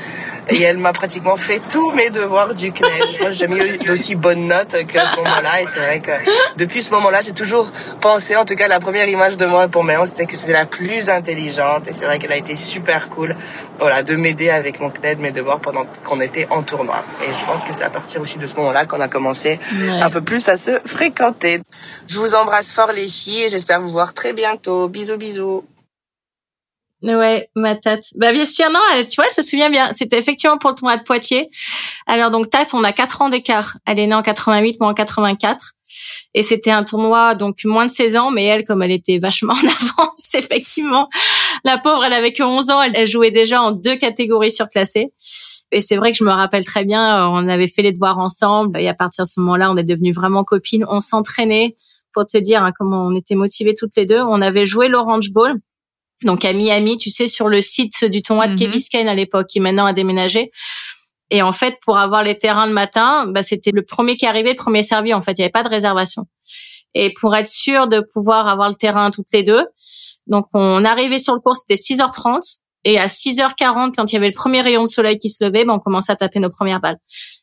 [0.52, 3.04] Et elle m'a pratiquement fait tous mes devoirs du CNED.
[3.12, 5.62] Je que j'ai mis d'aussi bonnes notes qu'à ce moment-là.
[5.62, 6.12] Et c'est vrai que
[6.58, 9.84] depuis ce moment-là, j'ai toujours pensé, en tout cas la première image de moi pour
[9.84, 11.88] Mélan, c'était que c'était la plus intelligente.
[11.88, 13.36] Et c'est vrai qu'elle a été super cool
[13.78, 17.04] voilà, de m'aider avec mon CNED, mes devoirs pendant qu'on était en tournoi.
[17.22, 20.10] Et je pense que c'est à partir aussi de ce moment-là qu'on a commencé un
[20.10, 21.62] peu plus à se fréquenter.
[22.08, 24.88] Je vous embrasse fort les filles et j'espère vous voir très bientôt.
[24.88, 25.66] Bisous, bisous.
[27.02, 28.04] Ouais, ma tante.
[28.16, 28.80] Bah bien sûr, non,
[29.10, 29.92] tu vois, elle se souvient bien.
[29.92, 31.50] C'était effectivement pour le tournoi de Poitiers.
[32.08, 33.78] Alors donc Tate, on a quatre ans d'écart.
[33.86, 35.76] Elle est née en 88, moi en 84.
[36.34, 39.54] Et c'était un tournoi donc moins de 16 ans, mais elle, comme elle était vachement
[39.54, 39.58] en
[40.02, 41.10] avance, effectivement,
[41.64, 45.12] la pauvre, elle avait que 11 ans, elle, jouait déjà en deux catégories surclassées.
[45.72, 48.80] Et c'est vrai que je me rappelle très bien, on avait fait les devoirs ensemble,
[48.80, 50.86] et à partir de ce moment-là, on est devenues vraiment copines.
[50.90, 51.76] On s'entraînait,
[52.12, 54.20] pour te dire hein, comment on était motivées toutes les deux.
[54.20, 55.60] On avait joué l'Orange Bowl,
[56.24, 59.48] donc à Miami, tu sais, sur le site du tournoi de mm Key à l'époque,
[59.48, 60.52] qui maintenant a déménagé.
[61.30, 64.50] Et en fait, pour avoir les terrains le matin, bah, c'était le premier qui arrivait,
[64.50, 65.14] le premier servi.
[65.14, 66.26] En fait, il n'y avait pas de réservation.
[66.96, 69.68] et pour être sûr de pouvoir avoir le terrain toutes les deux.
[70.26, 74.28] Donc on arrivait sur le cours, c'était 6h30 et à 6h40 quand il y avait
[74.28, 76.80] le premier rayon de soleil qui se levait, ben on commençait à taper nos premières
[76.80, 76.98] balles.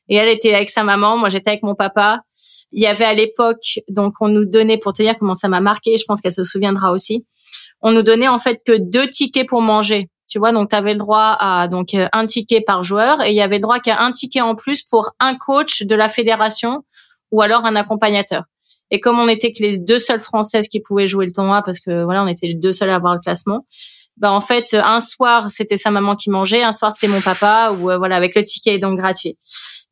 [0.08, 2.20] Et elle était avec sa maman, moi j'étais avec mon papa.
[2.72, 5.60] Il y avait à l'époque donc on nous donnait pour te dire comment ça m'a
[5.60, 7.26] marqué, je pense qu'elle se souviendra aussi.
[7.80, 10.08] On nous donnait en fait que deux tickets pour manger.
[10.28, 13.36] Tu vois, donc tu avais le droit à donc un ticket par joueur et il
[13.36, 16.82] y avait le droit qu'à un ticket en plus pour un coach de la fédération
[17.30, 18.44] ou alors un accompagnateur.
[18.90, 21.80] Et comme on était que les deux seules françaises qui pouvaient jouer le tournoi parce
[21.80, 23.66] que voilà, on était les deux seuls à avoir le classement.
[24.18, 27.72] Bah en fait, un soir c'était sa maman qui mangeait, un soir c'était mon papa
[27.78, 29.36] ou euh, voilà avec le ticket donc gratuit.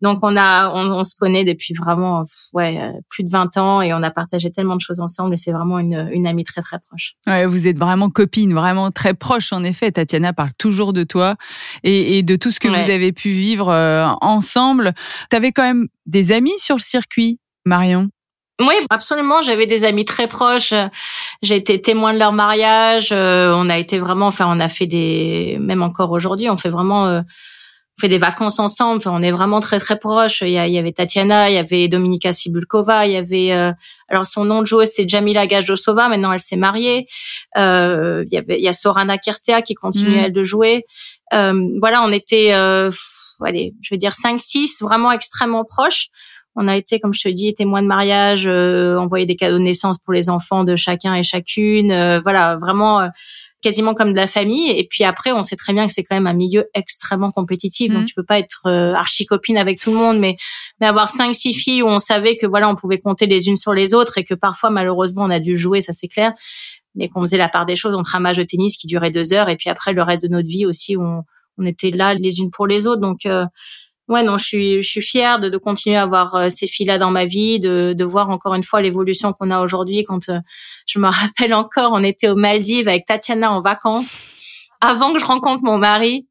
[0.00, 3.82] Donc on a on, on se connaît depuis vraiment ouais euh, plus de 20 ans
[3.82, 6.62] et on a partagé tellement de choses ensemble et c'est vraiment une, une amie très
[6.62, 7.14] très proche.
[7.26, 9.92] Ouais, vous êtes vraiment copine, vraiment très proche en effet.
[9.92, 11.36] Tatiana parle toujours de toi
[11.82, 14.94] et, et de tout ce que vous avez pu vivre euh, ensemble.
[15.30, 18.08] Tu avais quand même des amis sur le circuit, Marion?
[18.60, 19.42] Oui, absolument.
[19.42, 20.74] J'avais des amis très proches.
[21.42, 23.08] J'ai été témoin de leur mariage.
[23.10, 26.68] Euh, on a été vraiment, enfin, on a fait des, même encore aujourd'hui, on fait
[26.68, 28.98] vraiment, euh, on fait des vacances ensemble.
[28.98, 30.42] Enfin, on est vraiment très très proches.
[30.42, 33.72] Il y, avait Tatiana, il y avait Dominika Sibulkova, il y avait, euh,
[34.08, 36.08] alors son nom de joueuse c'est Jamila Gajdosova.
[36.08, 37.06] Maintenant, elle s'est mariée.
[37.56, 40.24] il y avait, il y a Sorana Kirstea qui continue mm.
[40.26, 40.84] elle de jouer.
[41.32, 46.10] voilà, on était, allez, je vais dire 5-6, vraiment extrêmement proches.
[46.56, 49.62] On a été, comme je te dis, témoins de mariage, euh, envoyer des cadeaux de
[49.62, 51.90] naissance pour les enfants de chacun et chacune.
[51.90, 53.08] Euh, voilà, vraiment euh,
[53.60, 54.70] quasiment comme de la famille.
[54.70, 57.92] Et puis après, on sait très bien que c'est quand même un milieu extrêmement compétitif.
[57.92, 58.06] Donc, mmh.
[58.06, 60.36] tu peux pas être archi copine avec tout le monde, mais,
[60.80, 63.56] mais avoir cinq, six filles où on savait que voilà, on pouvait compter les unes
[63.56, 66.32] sur les autres et que parfois, malheureusement, on a dû jouer, ça c'est clair.
[66.94, 69.32] Mais qu'on faisait la part des choses entre un match de tennis qui durait deux
[69.32, 71.24] heures et puis après le reste de notre vie aussi où on,
[71.58, 73.00] on était là les unes pour les autres.
[73.00, 73.26] Donc,
[74.08, 76.86] ouais non je suis je suis fière de, de continuer à avoir euh, ces filles
[76.86, 80.04] là dans ma vie de, de voir encore une fois l'évolution qu'on a aujourd'hui.
[80.04, 80.38] Quand euh,
[80.86, 85.24] je me rappelle encore on était aux Maldives avec Tatiana en vacances avant que je
[85.24, 86.28] rencontre mon mari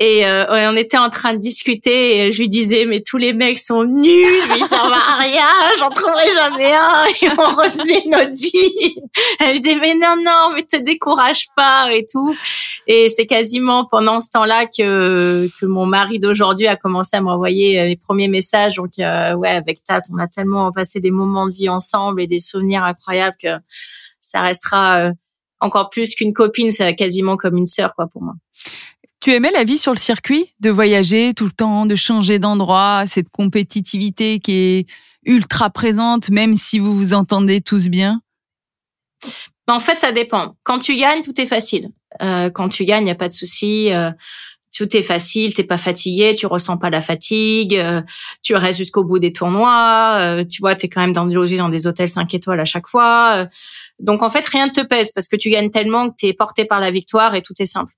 [0.00, 3.32] et euh, on était en train de discuter et je lui disais mais tous les
[3.32, 5.46] mecs sont nuls, ils servent à rien,
[5.78, 8.96] j'en trouverai jamais un et on refaisait notre vie.
[9.40, 12.34] Elle disait mais non non mais te décourage pas et tout.
[12.88, 17.78] Et c'est quasiment pendant ce temps-là que que mon mari d'aujourd'hui a commencé à m'envoyer
[17.78, 18.74] euh, les premiers messages.
[18.74, 22.26] Donc euh, ouais avec Tat on a tellement passé des moments de vie ensemble et
[22.26, 23.56] des souvenirs incroyables que
[24.20, 25.12] ça restera
[25.62, 28.34] encore plus qu'une copine, c'est quasiment comme une sœur quoi pour moi.
[29.22, 33.04] Tu aimais la vie sur le circuit, de voyager tout le temps, de changer d'endroit,
[33.06, 34.86] cette compétitivité qui est
[35.24, 38.20] ultra présente, même si vous vous entendez tous bien?
[39.68, 40.56] En fait, ça dépend.
[40.64, 41.90] Quand tu gagnes, tout est facile.
[42.20, 43.92] Euh, quand tu gagnes, il n'y a pas de souci.
[43.92, 44.10] Euh,
[44.74, 48.00] tout est facile, t'es pas fatigué, tu ressens pas la fatigue, euh,
[48.42, 51.68] tu restes jusqu'au bout des tournois, euh, tu vois, t'es quand même dans logé dans
[51.68, 53.34] des hôtels 5 étoiles à chaque fois.
[53.36, 53.46] Euh.
[54.00, 56.64] donc en fait, rien ne te pèse parce que tu gagnes tellement que t'es porté
[56.64, 57.92] par la victoire et tout est simple.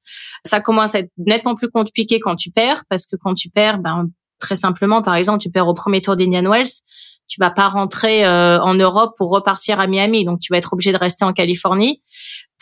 [0.44, 3.78] Ça commence à être nettement plus compliqué quand tu perds parce que quand tu perds,
[3.78, 4.08] ben
[4.40, 6.66] très simplement, par exemple, tu perds au premier tour d'Indian Wells,
[7.28, 10.92] tu vas pas rentrer en Europe pour repartir à Miami, donc tu vas être obligé
[10.92, 12.02] de rester en Californie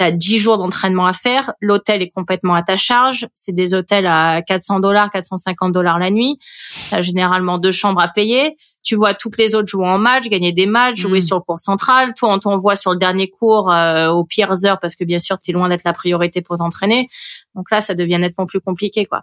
[0.03, 3.75] tu as 10 jours d'entraînement à faire, l'hôtel est complètement à ta charge, c'est des
[3.75, 6.39] hôtels à 400 dollars, 450 dollars la nuit,
[6.89, 10.29] tu as généralement deux chambres à payer, tu vois toutes les autres jouer en match,
[10.29, 11.23] gagner des matchs, jouer mm.
[11.23, 14.81] sur le cours central, toi on t'envoie sur le dernier cours euh, aux pires heures
[14.81, 17.09] parce que bien sûr tu es loin d'être la priorité pour t'entraîner.
[17.55, 19.23] Donc là ça devient nettement plus compliqué quoi.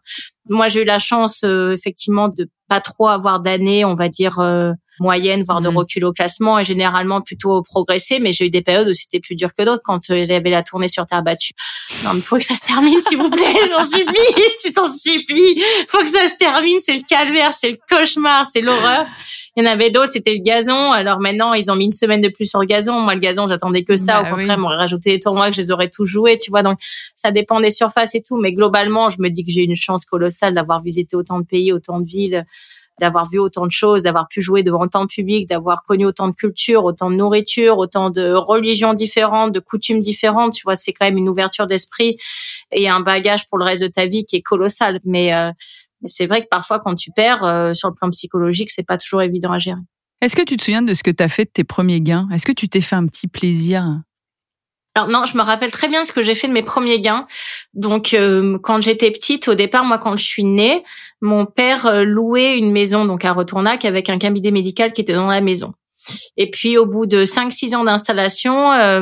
[0.50, 4.40] Moi j'ai eu la chance euh, effectivement de pas trop avoir d'années, on va dire
[4.40, 5.78] euh, moyenne, voire de mm.
[5.78, 8.20] recul au classement, et généralement plutôt progresser.
[8.20, 10.50] Mais j'ai eu des périodes où c'était plus dur que d'autres quand il y avait
[10.50, 11.54] la tournée sur terre battue.
[12.04, 15.62] Non, mais faut que ça se termine, s'il vous plaît, j'en supplie, si t'en supplie.
[15.88, 19.06] Faut que ça se termine, c'est le calvaire, c'est le cauchemar, c'est l'horreur.
[19.56, 20.92] Il y en avait d'autres, c'était le gazon.
[20.92, 23.00] Alors maintenant, ils ont mis une semaine de plus sur le gazon.
[23.00, 24.22] Moi, le gazon, j'attendais que ça.
[24.22, 24.62] Bah Au contraire, oui.
[24.62, 26.64] m'aurait rajouté des tournois que je les aurais tous joués, tu vois.
[26.64, 26.80] Donc,
[27.16, 28.38] ça dépend des surfaces et tout.
[28.38, 31.74] Mais globalement, je me dis que j'ai une chance colossale d'avoir visité autant de pays,
[31.74, 32.46] autant de villes
[33.00, 36.28] d'avoir vu autant de choses, d'avoir pu jouer devant autant de public, d'avoir connu autant
[36.28, 40.54] de cultures, autant de nourriture, autant de religions différentes, de coutumes différentes.
[40.54, 42.18] Tu vois, c'est quand même une ouverture d'esprit
[42.72, 45.00] et un bagage pour le reste de ta vie qui est colossal.
[45.04, 45.52] Mais, euh,
[46.06, 49.22] c'est vrai que parfois, quand tu perds, euh, sur le plan psychologique, c'est pas toujours
[49.22, 49.82] évident à gérer.
[50.22, 52.28] Est-ce que tu te souviens de ce que tu as fait de tes premiers gains?
[52.34, 54.02] Est-ce que tu t'es fait un petit plaisir?
[55.00, 57.26] Alors non, je me rappelle très bien ce que j'ai fait de mes premiers gains.
[57.74, 60.84] Donc euh, quand j'étais petite, au départ, moi quand je suis née,
[61.22, 65.14] mon père euh, louait une maison donc à Retournac avec un cabinet médical qui était
[65.14, 65.74] dans la maison.
[66.38, 69.02] Et puis au bout de 5-6 ans d'installation, euh,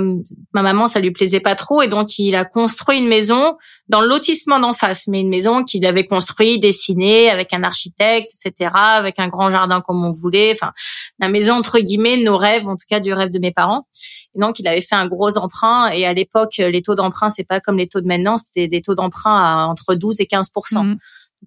[0.53, 3.55] ma maman ça lui plaisait pas trop et donc il a construit une maison
[3.87, 8.31] dans le lotissement d'en face, mais une maison qu'il avait construit, dessinée avec un architecte,
[8.45, 10.51] etc., avec un grand jardin comme on voulait.
[10.51, 10.73] Enfin,
[11.19, 13.87] la maison entre guillemets nos rêves, en tout cas du rêve de mes parents.
[14.35, 17.47] Et donc il avait fait un gros emprunt et à l'époque les taux d'emprunt c'est
[17.47, 20.51] pas comme les taux de maintenant, c'était des taux d'emprunt à entre 12 et 15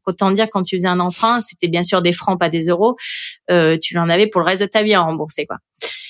[0.06, 2.96] autant dire quand tu faisais un emprunt, c'était bien sûr des francs, pas des euros.
[3.50, 5.58] Euh, tu en avais pour le reste de ta vie à rembourser, quoi.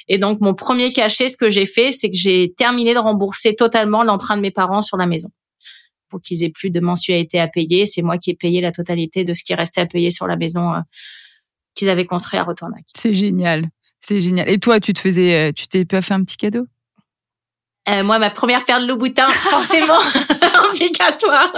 [0.09, 3.55] Et donc mon premier cachet, ce que j'ai fait, c'est que j'ai terminé de rembourser
[3.55, 5.31] totalement l'emprunt de mes parents sur la maison
[6.11, 7.87] pour qu'ils aient plus de mensualité à payer.
[7.87, 10.37] C'est moi qui ai payé la totalité de ce qui restait à payer sur la
[10.37, 10.81] maison euh,
[11.75, 12.85] qu'ils avaient construit à Retournac.
[12.97, 13.69] C'est génial,
[14.01, 14.51] c'est génial.
[14.51, 16.67] Et toi, tu te faisais, euh, tu t'es pas fait un petit cadeau?
[17.89, 19.99] Euh, Moi, ma première paire de Louboutin, forcément,
[20.71, 21.53] obligatoire.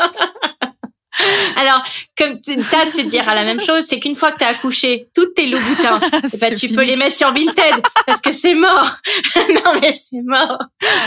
[1.57, 1.83] Alors,
[2.17, 5.35] comme Tad te dira la même chose, c'est qu'une fois que tu as accouché, toutes
[5.35, 6.01] tes loups-boutins,
[6.33, 8.97] eh ben, tu peux les mettre sur Vinted parce que c'est mort.
[9.37, 10.59] non, mais c'est mort.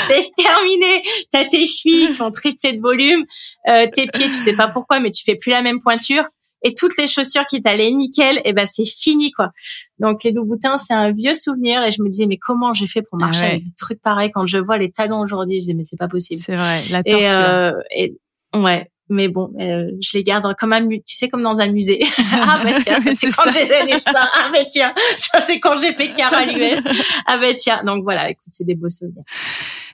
[0.02, 1.04] C'est terminé.
[1.34, 3.26] Tu as tes chevilles qui ont triplé de volume,
[3.68, 6.24] euh, tes pieds, tu sais pas pourquoi, mais tu fais plus la même pointure.
[6.68, 9.52] Et toutes les chaussures qui t'allaient nickel, et eh ben c'est fini quoi.
[10.00, 13.04] Donc les loups-boutins, c'est un vieux souvenir et je me disais mais comment j'ai fait
[13.04, 14.32] pour marcher ah avec des trucs pareils?
[14.34, 16.42] Quand je vois les talons aujourd'hui, je disais mais c'est pas possible.
[16.44, 17.22] C'est vrai, la torture.
[17.22, 18.18] Et, euh, et
[18.56, 22.04] ouais, mais bon, euh, je les garde comme un, tu sais, comme dans un musée.
[22.34, 24.30] ah bah tiens, ça c'est quand j'ai gagné ça.
[24.34, 26.88] Ah bah tiens, ça c'est quand j'ai fait car à l'US.
[27.26, 29.24] Ah bah tiens, donc voilà, écoute, c'est des beaux souvenirs.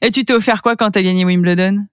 [0.02, 1.86] Et tu t'es offert quoi quand t'as gagné Wimbledon?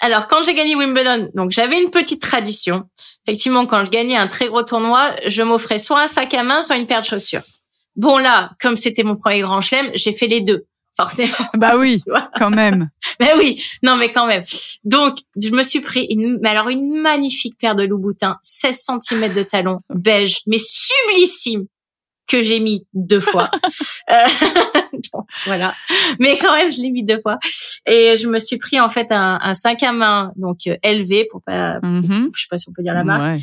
[0.00, 2.88] Alors, quand j'ai gagné Wimbledon, donc j'avais une petite tradition.
[3.26, 6.62] Effectivement, quand je gagnais un très gros tournoi, je m'offrais soit un sac à main,
[6.62, 7.42] soit une paire de chaussures.
[7.96, 11.32] Bon là, comme c'était mon premier grand chelem, j'ai fait les deux forcément.
[11.54, 12.02] Bah oui,
[12.36, 12.90] quand même.
[13.20, 14.42] mais oui, non mais quand même.
[14.84, 19.34] Donc, je me suis pris une, mais alors une magnifique paire de Louboutin, 16 cm
[19.34, 21.66] de talon, beige, mais sublissime,
[22.26, 23.50] que j'ai mis deux fois.
[24.10, 24.26] euh,
[25.46, 25.74] voilà.
[26.18, 27.38] Mais quand même, je l'ai mis deux fois.
[27.86, 31.26] Et je me suis pris en fait un, un sac à main donc euh, élevé
[31.30, 33.36] pour pas, mm je sais pas si on peut dire la marque,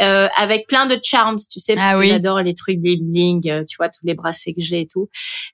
[0.00, 3.48] euh, avec plein de charms, tu sais, parce ah que j'adore les trucs des bling,
[3.50, 5.08] euh, tu vois, tous les bracelets que j'ai et tout.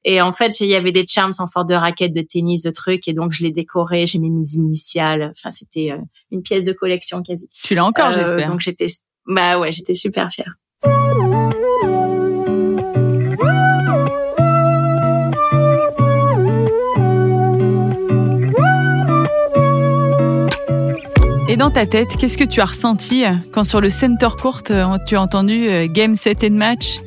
[0.04, 2.70] Et en fait, il y avait des charms en forme de raquettes de tennis, de
[2.70, 5.32] trucs, et donc je les décorais, j'ai mis mes initiales.
[5.36, 5.98] Enfin, c'était euh,
[6.30, 7.48] une pièce de collection quasi.
[7.64, 8.48] Tu l'as encore, j'espère.
[8.48, 8.86] Donc j'étais,
[9.26, 10.54] bah ouais, j'étais super fière.
[21.54, 24.98] Et dans ta tête, qu'est-ce que tu as ressenti quand sur le center court, euh,
[25.06, 26.98] tu as entendu euh, Game Set and Match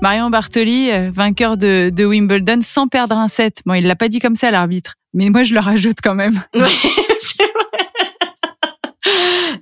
[0.00, 3.62] Marion Bartoli, euh, vainqueur de, Wimbledon, sans perdre un set.
[3.64, 4.94] Bon, il l'a pas dit comme ça, l'arbitre.
[5.14, 6.42] Mais moi, je le rajoute quand même.
[6.56, 6.68] Oui,
[7.16, 7.90] c'est vrai.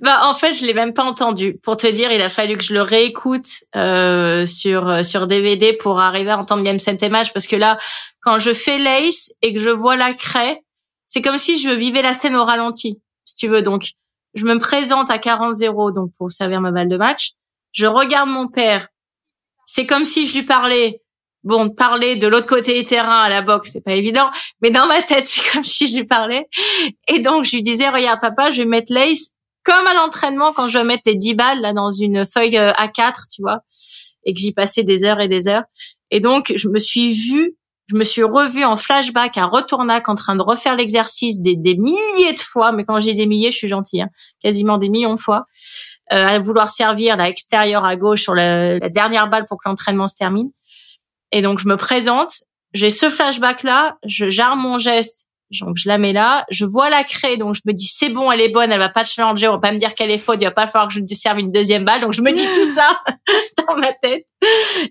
[0.01, 1.59] bah, en fait, je l'ai même pas entendu.
[1.61, 5.99] Pour te dire, il a fallu que je le réécoute euh, sur sur DVD pour
[5.99, 7.31] arriver à entendre Game Set and Match.
[7.31, 7.77] Parce que là,
[8.21, 10.63] quand je fais l'ace et que je vois la craie,
[11.05, 13.61] c'est comme si je vivais la scène au ralenti, si tu veux.
[13.61, 13.91] Donc,
[14.33, 17.31] je me présente à 40-0 donc pour servir ma balle de match.
[17.71, 18.87] Je regarde mon père.
[19.65, 21.01] C'est comme si je lui parlais.
[21.43, 24.29] Bon, parler de l'autre côté des terrains à la boxe, c'est pas évident,
[24.61, 26.47] mais dans ma tête, c'est comme si je lui parlais.
[27.07, 29.31] Et donc, je lui disais, regarde, papa, je vais mettre l'ace
[29.63, 32.71] comme à l'entraînement quand je vais mettre les 10 balles là dans une feuille euh,
[32.73, 33.59] A4, tu vois,
[34.23, 35.63] et que j'y passais des heures et des heures.
[36.09, 37.55] Et donc, je me suis vue
[37.91, 42.33] je me suis revue en flashback à Retournac en train de refaire l'exercice des, milliers
[42.33, 44.09] de fois, mais quand j'ai des milliers, je suis gentille, hein,
[44.41, 45.45] quasiment des millions de fois,
[46.13, 49.67] euh, à vouloir servir la extérieure à gauche sur la, la dernière balle pour que
[49.67, 50.51] l'entraînement se termine.
[51.33, 52.31] Et donc je me présente,
[52.73, 55.27] j'ai ce flashback là, je j'arme mon geste
[55.59, 58.31] donc je la mets là, je vois la craie, donc je me dis c'est bon,
[58.31, 60.37] elle est bonne, elle va pas challenger, on va pas me dire qu'elle est faute,
[60.41, 62.45] il va pas falloir que je te serve une deuxième balle, donc je me dis
[62.53, 63.01] tout ça
[63.67, 64.25] dans ma tête.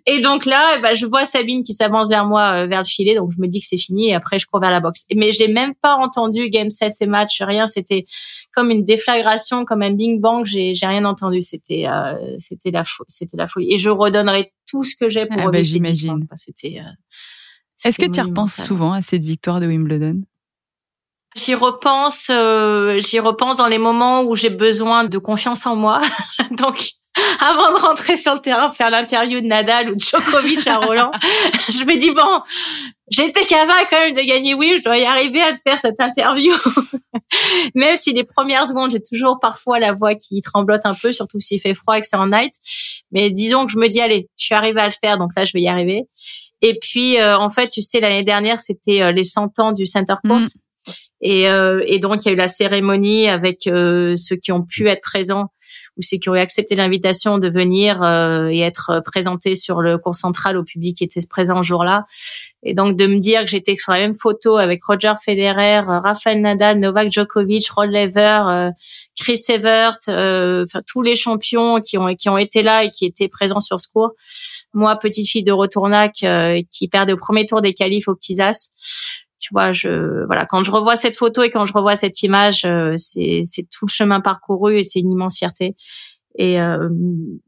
[0.07, 2.87] Et donc là, eh ben, je vois Sabine qui s'avance vers moi euh, vers le
[2.87, 5.07] filet, donc je me dis que c'est fini et après je cours vers la boxe.
[5.15, 8.05] Mais j'ai même pas entendu game set et match, rien, c'était
[8.55, 12.83] comme une déflagration, comme un bing bang, j'ai j'ai rien entendu, c'était euh, c'était la
[13.09, 13.73] c'était la folie.
[13.73, 16.27] Et je redonnerai tout ce que j'ai pour ah bah, j'imagine.
[16.35, 20.23] C'était euh, Est-ce que tu repenses souvent à cette victoire de Wimbledon?
[21.37, 26.01] J'y repense, euh, j'y repense dans les moments où j'ai besoin de confiance en moi.
[26.51, 26.91] Donc,
[27.41, 31.11] avant de rentrer sur le terrain, faire l'interview de Nadal ou de Djokovic à Roland,
[31.69, 32.41] je me dis bon,
[33.11, 34.55] j'étais capable quand même de gagner.
[34.55, 36.53] Oui, je dois y arriver à faire cette interview.
[37.75, 41.41] même si les premières secondes, j'ai toujours parfois la voix qui tremblote un peu, surtout
[41.41, 42.55] s'il fait froid et que c'est en night.
[43.13, 45.45] Mais disons que je me dis allez, je suis arrivée à le faire, donc là
[45.45, 46.09] je vais y arriver.
[46.63, 49.87] Et puis euh, en fait, tu sais, l'année dernière, c'était euh, les 100 ans du
[49.87, 50.41] Center Court.
[50.41, 50.47] Mm.
[51.23, 54.63] Et, euh, et donc il y a eu la cérémonie avec euh, ceux qui ont
[54.63, 55.49] pu être présents
[55.99, 60.15] ou ceux qui ont accepté l'invitation de venir euh, et être présentés sur le cours
[60.15, 62.07] central au public qui était présent ce jour-là.
[62.63, 66.41] Et donc de me dire que j'étais sur la même photo avec Roger Federer, Rafael
[66.41, 68.71] Nadal, Novak Djokovic, Rod Lever,
[69.19, 73.29] Chris Evert, enfin tous les champions qui ont qui ont été là et qui étaient
[73.29, 74.13] présents sur ce cours.
[74.73, 76.25] Moi, petite fille de Retournac
[76.71, 78.71] qui perdait au premier tour des qualifs au Petits As
[79.41, 82.65] tu vois, je voilà, quand je revois cette photo et quand je revois cette image,
[82.65, 85.75] euh, c'est c'est tout le chemin parcouru et c'est une immense fierté.
[86.39, 86.89] Et, euh,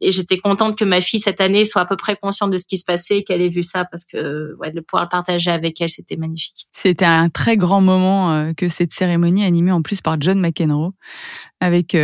[0.01, 2.67] et j'étais contente que ma fille cette année soit à peu près consciente de ce
[2.67, 5.81] qui se passait, qu'elle ait vu ça, parce que ouais, de pouvoir le partager avec
[5.81, 6.67] elle, c'était magnifique.
[6.73, 10.95] C'était un très grand moment euh, que cette cérémonie animée en plus par John McEnroe,
[11.61, 11.97] avec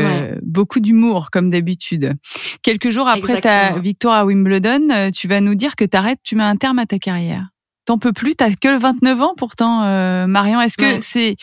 [0.42, 2.14] beaucoup d'humour comme d'habitude.
[2.62, 6.44] Quelques jours après ta victoire à Wimbledon, tu vas nous dire que t'arrêtes, tu mets
[6.44, 7.48] un terme à ta carrière
[7.88, 8.36] t'en peux plus.
[8.36, 10.60] T'as que 29 ans pourtant, euh, Marion.
[10.60, 11.36] Est-ce que c'est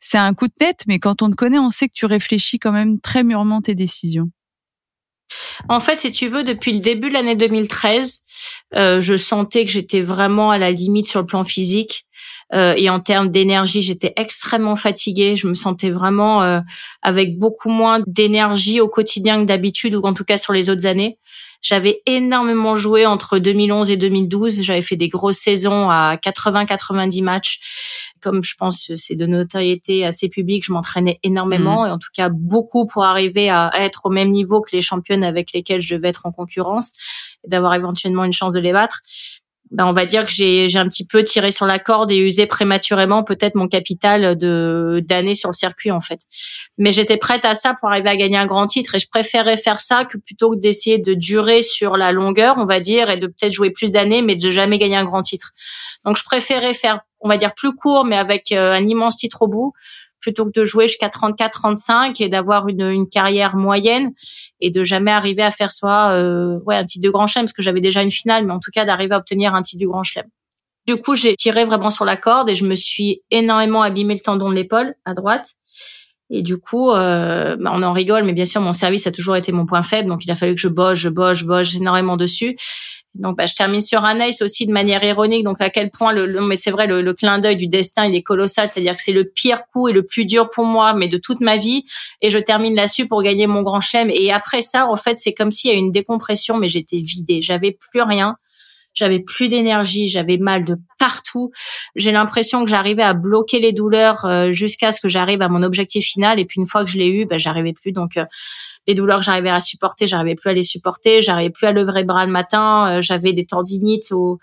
[0.00, 0.80] c'est un coup de tête?
[0.88, 3.74] Mais quand on te connaît, on sait que tu réfléchis quand même très mûrement tes
[3.74, 4.28] décisions.
[5.68, 8.22] En fait, si tu veux, depuis le début de l'année 2013,
[8.74, 12.04] euh, je sentais que j'étais vraiment à la limite sur le plan physique.
[12.52, 15.36] Euh, et en termes d'énergie, j'étais extrêmement fatiguée.
[15.36, 16.60] Je me sentais vraiment euh,
[17.00, 20.84] avec beaucoup moins d'énergie au quotidien que d'habitude, ou en tout cas sur les autres
[20.84, 21.18] années.
[21.62, 24.62] J'avais énormément joué entre 2011 et 2012.
[24.62, 28.12] J'avais fait des grosses saisons à 80-90 matchs.
[28.20, 31.88] Comme je pense c'est de notoriété assez publique, je m'entraînais énormément mmh.
[31.88, 35.24] et en tout cas beaucoup pour arriver à être au même niveau que les championnes
[35.24, 36.92] avec lesquelles je devais être en concurrence
[37.44, 39.00] et d'avoir éventuellement une chance de les battre
[39.72, 42.46] ben on va dire que j'ai un petit peu tiré sur la corde et usé
[42.46, 46.20] prématurément peut-être mon capital de d'années sur le circuit en fait.
[46.76, 49.56] Mais j'étais prête à ça pour arriver à gagner un grand titre et je préférais
[49.56, 53.16] faire ça que plutôt que d'essayer de durer sur la longueur, on va dire, et
[53.16, 55.52] de peut-être jouer plus d'années mais de jamais gagner un grand titre.
[56.04, 59.40] Donc je préférais faire on va dire plus court mais avec euh, un immense titre
[59.42, 59.72] au bout
[60.22, 64.12] plutôt que de jouer jusqu'à 34, 35 et d'avoir une, une carrière moyenne
[64.60, 67.52] et de jamais arriver à faire soit euh, ouais un titre de Grand Chelem parce
[67.52, 69.88] que j'avais déjà une finale, mais en tout cas d'arriver à obtenir un titre du
[69.88, 70.26] Grand Chelem.
[70.86, 74.20] Du coup, j'ai tiré vraiment sur la corde et je me suis énormément abîmé le
[74.20, 75.54] tendon de l'épaule à droite.
[76.30, 79.36] Et du coup, euh, bah, on en rigole, mais bien sûr, mon service a toujours
[79.36, 81.76] été mon point faible, donc il a fallu que je bosse, je bosse, je bosse
[81.76, 82.56] énormément dessus.
[83.14, 85.44] Donc, bah, je termine sur un aussi de manière ironique.
[85.44, 88.22] Donc, à quel point le, mais c'est vrai, le, clin d'œil du destin, il est
[88.22, 88.68] colossal.
[88.68, 91.40] C'est-à-dire que c'est le pire coup et le plus dur pour moi, mais de toute
[91.40, 91.84] ma vie.
[92.22, 94.10] Et je termine là-dessus pour gagner mon grand chelem.
[94.10, 97.42] Et après ça, en fait, c'est comme s'il y a une décompression, mais j'étais vidée.
[97.42, 98.36] J'avais plus rien.
[98.94, 101.50] J'avais plus d'énergie, j'avais mal de partout.
[101.96, 105.62] J'ai l'impression que j'arrivais à bloquer les douleurs euh, jusqu'à ce que j'arrive à mon
[105.62, 106.38] objectif final.
[106.38, 107.92] Et puis une fois que je l'ai eu, bah, j'arrivais plus.
[107.92, 108.24] Donc euh,
[108.86, 112.00] les douleurs que j'arrivais à supporter, j'arrivais plus à les supporter, j'arrivais plus à lever
[112.00, 114.38] le bras le matin, euh, j'avais des tendinites au,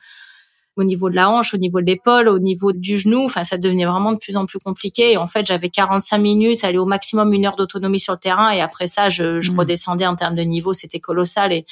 [0.78, 3.26] au niveau de la hanche, au niveau de l'épaule, au niveau du genou.
[3.26, 5.12] Enfin, ça devenait vraiment de plus en plus compliqué.
[5.12, 8.50] Et en fait, j'avais 45 minutes, aller au maximum une heure d'autonomie sur le terrain.
[8.50, 9.60] Et après ça, je, je mmh.
[9.60, 10.74] redescendais en termes de niveau.
[10.74, 11.54] C'était colossal.
[11.54, 11.66] Et,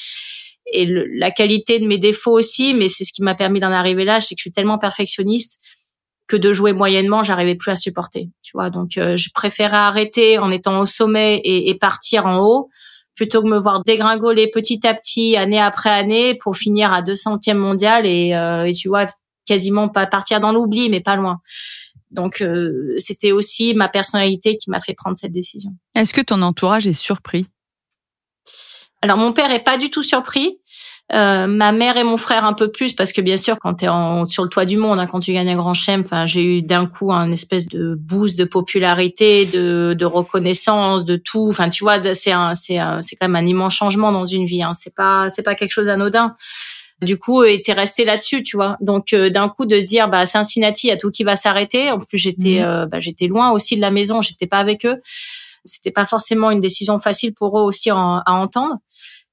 [0.73, 4.05] et la qualité de mes défauts aussi, mais c'est ce qui m'a permis d'en arriver
[4.05, 5.61] là, c'est que je suis tellement perfectionniste
[6.27, 8.29] que de jouer moyennement, j'arrivais plus à supporter.
[8.43, 12.39] Tu vois, donc euh, je préférais arrêter en étant au sommet et, et, partir en
[12.39, 12.69] haut
[13.17, 17.55] plutôt que me voir dégringoler petit à petit, année après année, pour finir à 200e
[17.55, 19.07] mondial et, euh, tu vois
[19.45, 21.39] quasiment pas partir dans l'oubli, mais pas loin.
[22.11, 25.71] Donc euh, c'était aussi ma personnalité qui m'a fait prendre cette décision.
[25.95, 27.47] Est-ce que ton entourage est surpris?
[29.01, 30.57] Alors mon père est pas du tout surpris.
[31.13, 33.85] Euh, ma mère et mon frère un peu plus parce que bien sûr quand tu
[33.85, 33.87] es
[34.27, 36.61] sur le toit du monde, hein, quand tu gagnes un grand chelem, enfin j'ai eu
[36.61, 41.47] d'un coup un espèce de boost de popularité, de, de reconnaissance, de tout.
[41.49, 44.63] Enfin tu vois, c'est un, c'est c'est quand même un immense changement dans une vie.
[44.63, 44.73] Hein.
[44.73, 46.35] C'est pas c'est pas quelque chose d'anodin.
[47.01, 48.75] Du coup, était resté là-dessus, tu vois.
[48.81, 51.35] Donc euh, d'un coup de se dire bah Cincinnati, il y a tout qui va
[51.35, 51.91] s'arrêter.
[51.91, 52.63] En plus j'étais mmh.
[52.63, 54.99] euh, bah, j'étais loin aussi de la maison, j'étais pas avec eux
[55.67, 58.77] c'était pas forcément une décision facile pour eux aussi à entendre.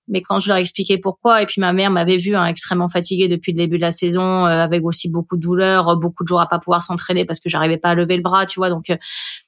[0.07, 3.26] Mais quand je leur expliquais pourquoi, et puis ma mère m'avait vu hein, extrêmement fatiguée
[3.26, 6.41] depuis le début de la saison, euh, avec aussi beaucoup de douleurs, beaucoup de jours
[6.41, 8.68] à pas pouvoir s'entraîner parce que j'arrivais pas à lever le bras, tu vois.
[8.68, 8.97] Donc euh,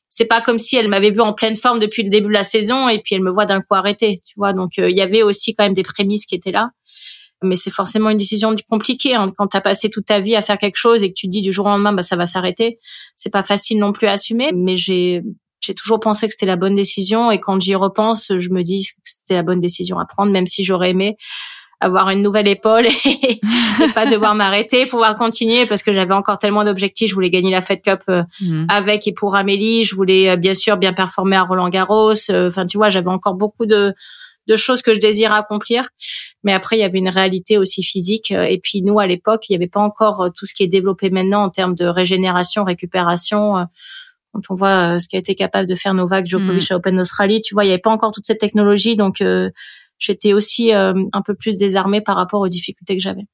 [0.08, 2.44] c'est pas comme si elle m'avait vu en pleine forme depuis le début de la
[2.44, 4.54] saison et puis elle me voit d'un coup arrêter, tu vois.
[4.54, 6.70] Donc euh, il y avait aussi quand même des prémices qui étaient là.
[7.42, 9.30] Mais c'est forcément une décision compliquée hein.
[9.36, 11.42] quand tu as passé toute ta vie à faire quelque chose et que tu dis
[11.42, 12.78] du jour au lendemain bah ça va s'arrêter.
[13.14, 15.22] C'est pas facile non plus à assumer, mais j'ai
[15.66, 18.86] j'ai toujours pensé que c'était la bonne décision et quand j'y repense, je me dis
[18.86, 21.16] que c'était la bonne décision à prendre, même si j'aurais aimé
[21.80, 23.40] avoir une nouvelle épaule et,
[23.94, 27.10] pas devoir m'arrêter, pouvoir continuer parce que j'avais encore tellement d'objectifs.
[27.10, 28.66] Je voulais gagner la Fed Cup euh, mhm.
[28.68, 29.84] avec et pour Amélie.
[29.84, 32.14] Je voulais euh, bien sûr bien performer à Roland Garros.
[32.30, 33.92] Euh, enfin, tu vois, j'avais encore beaucoup de
[34.48, 35.88] de choses que je désirais accomplir.
[36.44, 38.30] Mais après, il y avait une réalité aussi physique.
[38.30, 41.10] Et puis nous, à l'époque, il n'y avait pas encore tout ce qui est développé
[41.10, 43.66] maintenant en termes de régénération, récupération
[44.36, 46.74] quand on voit ce qu'a été capable de faire Novak Djokovic mm.
[46.74, 49.22] à Open d'Australie, tu vois, il n'y avait pas encore toute cette technologie, donc
[49.98, 53.26] j'étais aussi un peu plus désarmée par rapport aux difficultés que j'avais.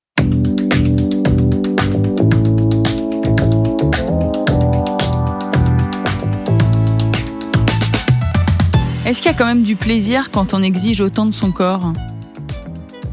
[9.05, 11.92] Est-ce qu'il y a quand même du plaisir quand on exige autant de son corps?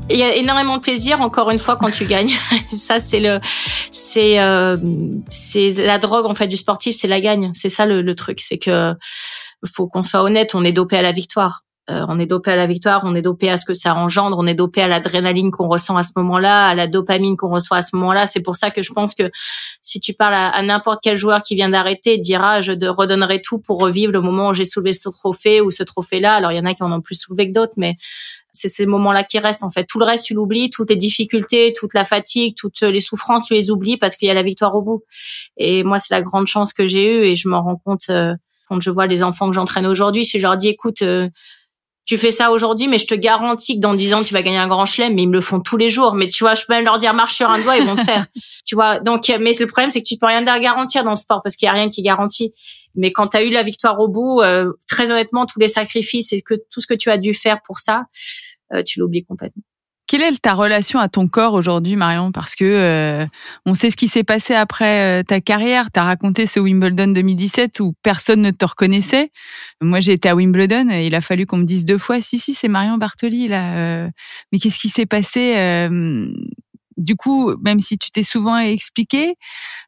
[0.09, 2.33] Il y a énormément de plaisir encore une fois quand tu gagnes.
[2.67, 3.39] ça c'est le
[3.91, 4.77] c'est euh,
[5.29, 7.51] c'est la drogue en fait du sportif, c'est la gagne.
[7.53, 8.93] C'est ça le, le truc, c'est que
[9.65, 11.63] faut qu'on soit honnête, on est dopé à la victoire.
[11.89, 14.37] Euh, on est dopé à la victoire, on est dopé à ce que ça engendre,
[14.37, 17.77] on est dopé à l'adrénaline qu'on ressent à ce moment-là, à la dopamine qu'on reçoit
[17.77, 18.27] à ce moment-là.
[18.27, 19.31] C'est pour ça que je pense que
[19.81, 23.79] si tu parles à, n'importe quel joueur qui vient d'arrêter, dira je redonnerai tout pour
[23.79, 26.35] revivre le moment où j'ai soulevé ce trophée ou ce trophée-là.
[26.35, 27.95] Alors il y en a qui en ont plus soulevé que d'autres, mais
[28.53, 29.85] c'est ces moments-là qui restent en fait.
[29.85, 33.53] Tout le reste, tu l'oublies, toutes les difficultés, toute la fatigue, toutes les souffrances, tu
[33.53, 35.03] les oublies parce qu'il y a la victoire au bout.
[35.57, 38.35] Et moi, c'est la grande chance que j'ai eue et je m'en rends compte euh,
[38.67, 40.25] quand je vois les enfants que j'entraîne aujourd'hui.
[40.25, 41.29] Si je leur dis, écoute, euh,
[42.09, 44.57] tu fais ça aujourd'hui, mais je te garantis que dans dix ans, tu vas gagner
[44.57, 46.15] un grand chelem, mais ils me le font tous les jours.
[46.15, 48.03] Mais tu vois, je peux même leur dire marche sur un doigt, ils vont le
[48.03, 48.25] faire.
[48.65, 51.43] tu vois, donc, mais le problème, c'est que tu peux rien garantir dans le sport
[51.43, 52.51] parce qu'il y a rien qui est garanti.
[52.95, 56.33] Mais quand tu as eu la victoire au bout, euh, très honnêtement, tous les sacrifices
[56.33, 58.05] et que tout ce que tu as dû faire pour ça,
[58.73, 59.61] euh, tu l'oublies complètement.
[60.09, 62.31] Quelle est ta relation à ton corps aujourd'hui, Marion?
[62.31, 63.27] Parce que euh,
[63.67, 65.91] on sait ce qui s'est passé après euh, ta carrière.
[65.93, 69.31] Tu as raconté ce Wimbledon 2017 où personne ne te reconnaissait.
[69.81, 72.55] Moi, j'ai été à Wimbledon il a fallu qu'on me dise deux fois si si,
[72.55, 73.75] c'est Marion Bartoli là.
[73.75, 74.09] Euh.
[74.51, 75.87] mais qu'est-ce qui s'est passé
[76.97, 79.35] Du coup, même si tu t'es souvent expliqué,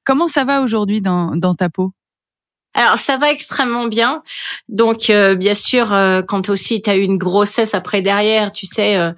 [0.06, 1.94] comment ça va aujourd'hui dans, dans ta peau?
[2.74, 4.24] Alors ça va extrêmement bien.
[4.70, 8.66] Donc euh, bien sûr, euh, quand aussi tu as eu une grossesse après derrière, tu
[8.66, 9.12] sais, euh,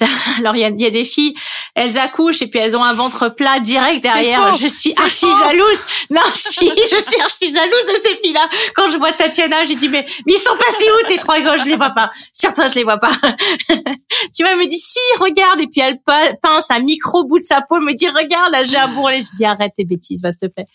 [0.38, 1.34] alors il y a, y a, des filles,
[1.74, 4.54] elles accouchent et puis elles ont un ventre plat direct derrière.
[4.54, 5.86] Je suis archi jalouse.
[6.10, 8.48] Non, si, je suis archi jalouse de ces filles-là.
[8.74, 11.64] Quand je vois Tatiana, j'ai dit mais, mais ils sont passés où tes trois gosses?
[11.64, 12.10] Je les vois pas.
[12.32, 13.10] Sur toi, je les vois pas.
[13.68, 15.98] tu vois, elle me dit si, regarde et puis elle
[16.40, 19.20] pince un micro bout de sa peau, elle me dit regarde là j'ai un bourrelet.
[19.20, 20.66] Je dis arrête tes bêtises, va s'il te plaît.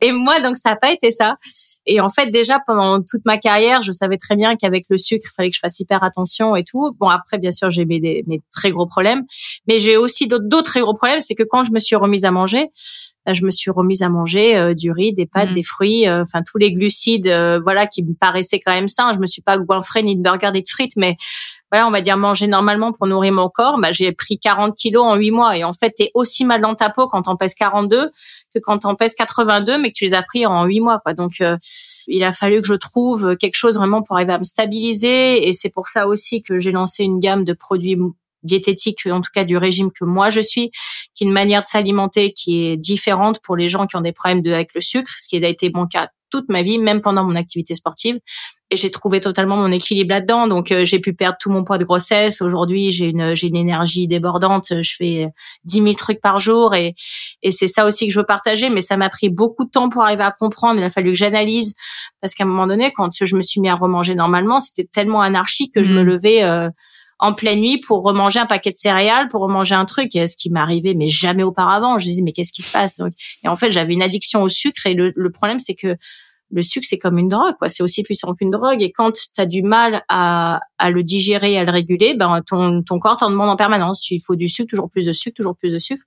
[0.00, 1.36] Et moi donc ça a pas été ça.
[1.86, 5.26] Et en fait, déjà pendant toute ma carrière, je savais très bien qu'avec le sucre,
[5.30, 6.94] il fallait que je fasse hyper attention et tout.
[7.00, 9.24] Bon, après, bien sûr, j'ai mes, mes très gros problèmes,
[9.66, 11.20] mais j'ai aussi d'autres très gros problèmes.
[11.20, 12.68] C'est que quand je me suis remise à manger,
[13.26, 15.54] je me suis remise à manger euh, du riz, des pâtes, mmh.
[15.54, 19.12] des fruits, euh, enfin tous les glucides, euh, voilà, qui me paraissaient quand même sains.
[19.14, 21.16] Je me suis pas goinfrée ni de burger ni de frites, mais
[21.72, 25.06] voilà, on va dire manger normalement pour nourrir mon corps, bah, j'ai pris 40 kilos
[25.06, 25.56] en 8 mois.
[25.56, 28.10] Et en fait, tu es aussi mal dans ta peau quand on pèse 42
[28.54, 30.98] que quand on pèse 82, mais que tu les as pris en 8 mois.
[30.98, 31.14] Quoi.
[31.14, 31.56] Donc, euh,
[32.08, 35.48] il a fallu que je trouve quelque chose vraiment pour arriver à me stabiliser.
[35.48, 37.96] Et c'est pour ça aussi que j'ai lancé une gamme de produits
[38.42, 40.70] diététiques, en tout cas du régime que moi je suis,
[41.14, 44.12] qui est une manière de s'alimenter qui est différente pour les gens qui ont des
[44.12, 47.02] problèmes de, avec le sucre, ce qui a été mon cas toute ma vie, même
[47.02, 48.18] pendant mon activité sportive.
[48.70, 50.48] Et j'ai trouvé totalement mon équilibre là-dedans.
[50.48, 52.40] Donc euh, j'ai pu perdre tout mon poids de grossesse.
[52.40, 54.72] Aujourd'hui, j'ai une j'ai une énergie débordante.
[54.80, 55.28] Je fais
[55.64, 56.94] 10 000 trucs par jour et
[57.42, 58.70] et c'est ça aussi que je veux partager.
[58.70, 60.80] Mais ça m'a pris beaucoup de temps pour arriver à comprendre.
[60.80, 61.76] Il a fallu que j'analyse
[62.22, 65.20] parce qu'à un moment donné, quand je me suis mis à remanger normalement, c'était tellement
[65.20, 66.06] anarchique que je me mmh.
[66.06, 66.44] levais.
[66.44, 66.70] Euh,
[67.22, 70.50] en pleine nuit pour remanger un paquet de céréales, pour remanger un truc, ce qui
[70.50, 72.00] m'arrivait mais jamais auparavant.
[72.00, 73.00] Je disais mais qu'est-ce qui se passe?
[73.44, 75.96] Et en fait, j'avais une addiction au sucre et le, problème c'est que
[76.50, 77.68] le sucre c'est comme une drogue quoi.
[77.68, 78.82] C'est aussi puissant qu'une drogue.
[78.82, 82.98] Et quand tu du mal à, à le digérer à le réguler ben ton ton
[82.98, 84.10] corps t'en demande en permanence.
[84.10, 86.02] Il faut du sucre toujours plus de sucre toujours plus de sucre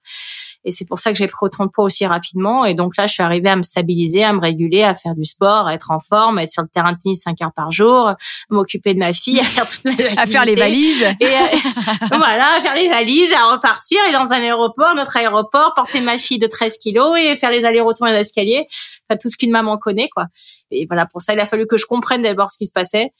[0.65, 2.65] et c'est pour ça que j'ai pris autant de poids aussi rapidement.
[2.65, 5.23] Et donc là, je suis arrivée à me stabiliser, à me réguler, à faire du
[5.23, 7.71] sport, à être en forme, à être sur le terrain de tennis 5 heures par
[7.71, 8.17] jour, à
[8.49, 10.19] m'occuper de ma fille, à faire toutes mes activités.
[10.19, 11.03] À faire les valises.
[11.19, 15.73] Et euh, voilà, à faire les valises, à repartir, et dans un aéroport, notre aéroport,
[15.75, 18.65] porter ma fille de 13 kilos et faire les allers-retours dans l'escalier.
[19.07, 20.25] Enfin, tout ce qu'une maman connaît, quoi.
[20.71, 23.11] Et voilà, pour ça, il a fallu que je comprenne d'abord ce qui se passait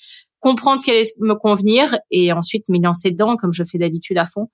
[0.45, 4.19] comprendre ce qui allait me convenir et ensuite m'y lancer dedans comme je fais d'habitude
[4.19, 4.47] à fond.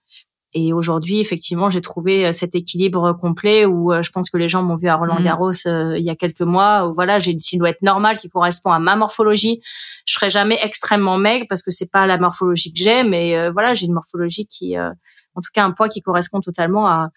[0.54, 4.50] Et aujourd'hui, effectivement, j'ai trouvé euh, cet équilibre complet où euh, je pense que les
[4.50, 5.24] gens m'ont vu à Roland mmh.
[5.24, 8.72] Garros euh, il y a quelques mois où voilà, j'ai une silhouette normale qui correspond
[8.72, 9.62] à ma morphologie.
[10.06, 13.74] Je serai jamais extrêmement maigre parce que c'est pas la morphologie que j'ai, mais voilà,
[13.74, 17.10] j'ai une morphologie qui, en tout cas, un poids qui correspond totalement à,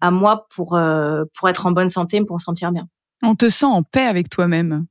[0.00, 0.78] à moi pour
[1.34, 2.88] pour être en bonne santé, pour me sentir bien.
[3.22, 4.86] On te sent en paix avec toi-même.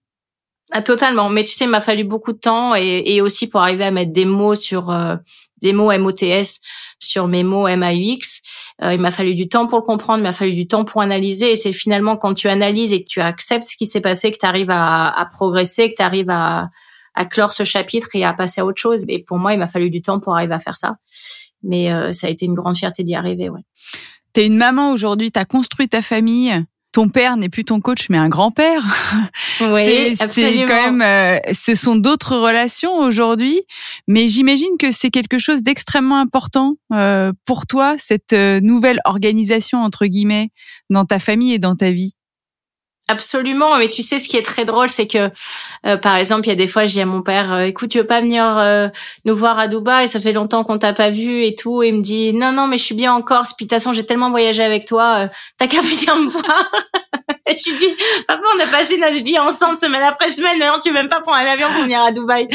[0.71, 1.29] Ah, totalement.
[1.29, 3.91] Mais tu sais, il m'a fallu beaucoup de temps et, et, aussi pour arriver à
[3.91, 5.17] mettre des mots sur euh,
[5.61, 6.61] des mots MOTS
[6.99, 8.41] sur mes mots MAUX.
[8.83, 11.01] Euh, il m'a fallu du temps pour le comprendre, il m'a fallu du temps pour
[11.01, 11.51] analyser.
[11.51, 14.37] Et c'est finalement quand tu analyses et que tu acceptes ce qui s'est passé que
[14.39, 16.69] tu arrives à, à, progresser, que tu arrives à,
[17.13, 19.03] à clore ce chapitre et à passer à autre chose.
[19.07, 20.95] Et pour moi, il m'a fallu du temps pour arriver à faire ça.
[21.63, 23.49] Mais euh, ça a été une grande fierté d'y arriver.
[23.49, 23.61] Ouais.
[24.33, 28.17] T'es une maman aujourd'hui, t'as construit ta famille ton père n'est plus ton coach, mais
[28.17, 28.83] un grand-père.
[29.61, 33.61] Oui, c'est quand même, euh, ce sont d'autres relations aujourd'hui,
[34.07, 39.79] mais j'imagine que c'est quelque chose d'extrêmement important euh, pour toi, cette euh, nouvelle organisation
[39.79, 40.49] entre guillemets
[40.89, 42.13] dans ta famille et dans ta vie.
[43.11, 45.29] Absolument, mais tu sais ce qui est très drôle, c'est que
[45.85, 47.89] euh, par exemple, il y a des fois, je dis à mon père, euh, écoute,
[47.89, 48.87] tu veux pas venir euh,
[49.25, 51.95] nous voir à Dubaï, ça fait longtemps qu'on t'a pas vu et tout, et il
[51.95, 54.05] me dit non non, mais je suis bien en Corse, puis de toute façon, j'ai
[54.05, 56.71] tellement voyagé avec toi, t'as qu'à venir me voir.
[57.47, 57.93] et je lui dis,
[58.29, 61.19] papa, on a passé notre vie ensemble semaine après semaine, maintenant tu veux même pas
[61.19, 62.47] prendre un avion pour venir à Dubaï.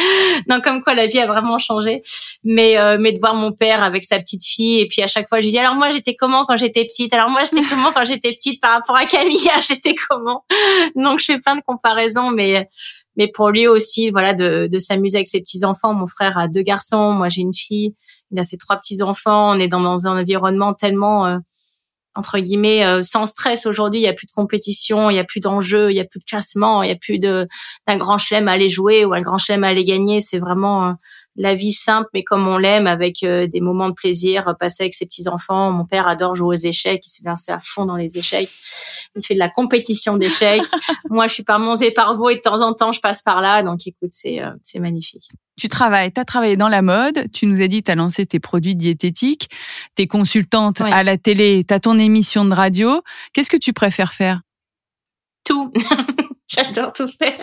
[0.49, 2.01] non, comme quoi la vie a vraiment changé.
[2.45, 5.41] Mais mais de voir mon père avec sa petite fille, et puis à chaque fois,
[5.41, 8.07] je lui dis, alors moi j'étais comment quand j'étais petite, alors moi j'étais comment quand
[8.07, 10.45] j'étais petite par rapport à Camilla, j'étais comment?
[10.97, 12.69] Donc je fais plein de comparaisons, mais
[13.17, 15.95] mais pour lui aussi, voilà, de, de s'amuser avec ses petits enfants.
[15.95, 17.95] Mon frère a deux garçons, moi j'ai une fille,
[18.31, 19.57] il a ses trois petits enfants.
[19.57, 21.39] On est dans, dans un environnement tellement euh,
[22.15, 24.01] entre guillemets euh, sans stress aujourd'hui.
[24.01, 26.21] Il y a plus de compétition, il y a plus d'enjeux, il y a plus
[26.21, 27.49] de classement, il y a plus de
[27.87, 30.21] d'un grand chelem à aller jouer ou un grand chelem à aller gagner.
[30.21, 30.93] C'est vraiment euh,
[31.37, 34.84] la vie simple, mais comme on l'aime, avec euh, des moments de plaisir, euh, passer
[34.84, 35.70] avec ses petits enfants.
[35.70, 38.49] Mon père adore jouer aux échecs, il s'est lancé à fond dans les échecs.
[39.14, 40.62] Il fait de la compétition d'échecs.
[41.11, 43.22] Moi, je suis par Monts et par Vaux et de temps en temps, je passe
[43.22, 43.62] par là.
[43.62, 45.28] Donc, écoute, c'est euh, c'est magnifique.
[45.59, 48.26] Tu travailles, tu as travaillé dans la mode, tu nous as dit tu as lancé
[48.26, 49.49] tes produits diététiques,
[49.97, 53.03] tu es consultante à la télé, tu as ton émission de radio.
[53.32, 54.43] Qu'est-ce que tu préfères faire?
[55.45, 55.72] Tout.
[56.55, 57.39] j'adore tout faire.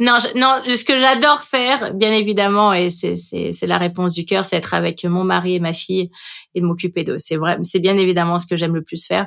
[0.00, 4.44] non, non, ce que j'adore faire, bien évidemment, et c'est c'est la réponse du cœur,
[4.44, 6.10] c'est être avec mon mari et ma fille
[6.54, 7.18] et de m'occuper d'eux.
[7.18, 9.26] C'est vrai, c'est bien évidemment ce que j'aime le plus faire.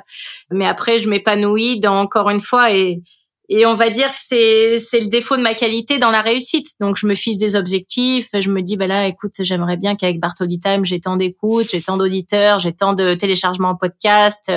[0.50, 3.02] Mais après, je m'épanouis dans encore une fois et
[3.48, 6.66] et on va dire que c'est c'est le défaut de ma qualité dans la réussite.
[6.80, 10.20] Donc je me fixe des objectifs, je me dis bah là écoute, j'aimerais bien qu'avec
[10.20, 14.50] Bartoli Time, j'ai tant d'écoutes, j'ai tant d'auditeurs, j'ai tant de téléchargements en podcast.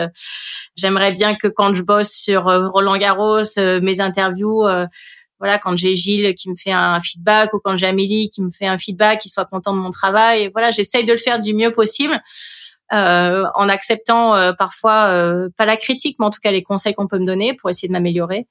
[0.76, 4.86] J'aimerais bien que quand je bosse sur euh, Roland Garros, euh, mes interviews euh,
[5.40, 8.50] voilà, quand j'ai Gilles qui me fait un feedback ou quand j'ai Amélie qui me
[8.50, 10.52] fait un feedback, qui soit content de mon travail.
[10.54, 12.22] voilà, j'essaye de le faire du mieux possible.
[12.94, 16.94] Euh, en acceptant euh, parfois euh, pas la critique, mais en tout cas les conseils
[16.94, 18.48] qu'on peut me donner pour essayer de m'améliorer.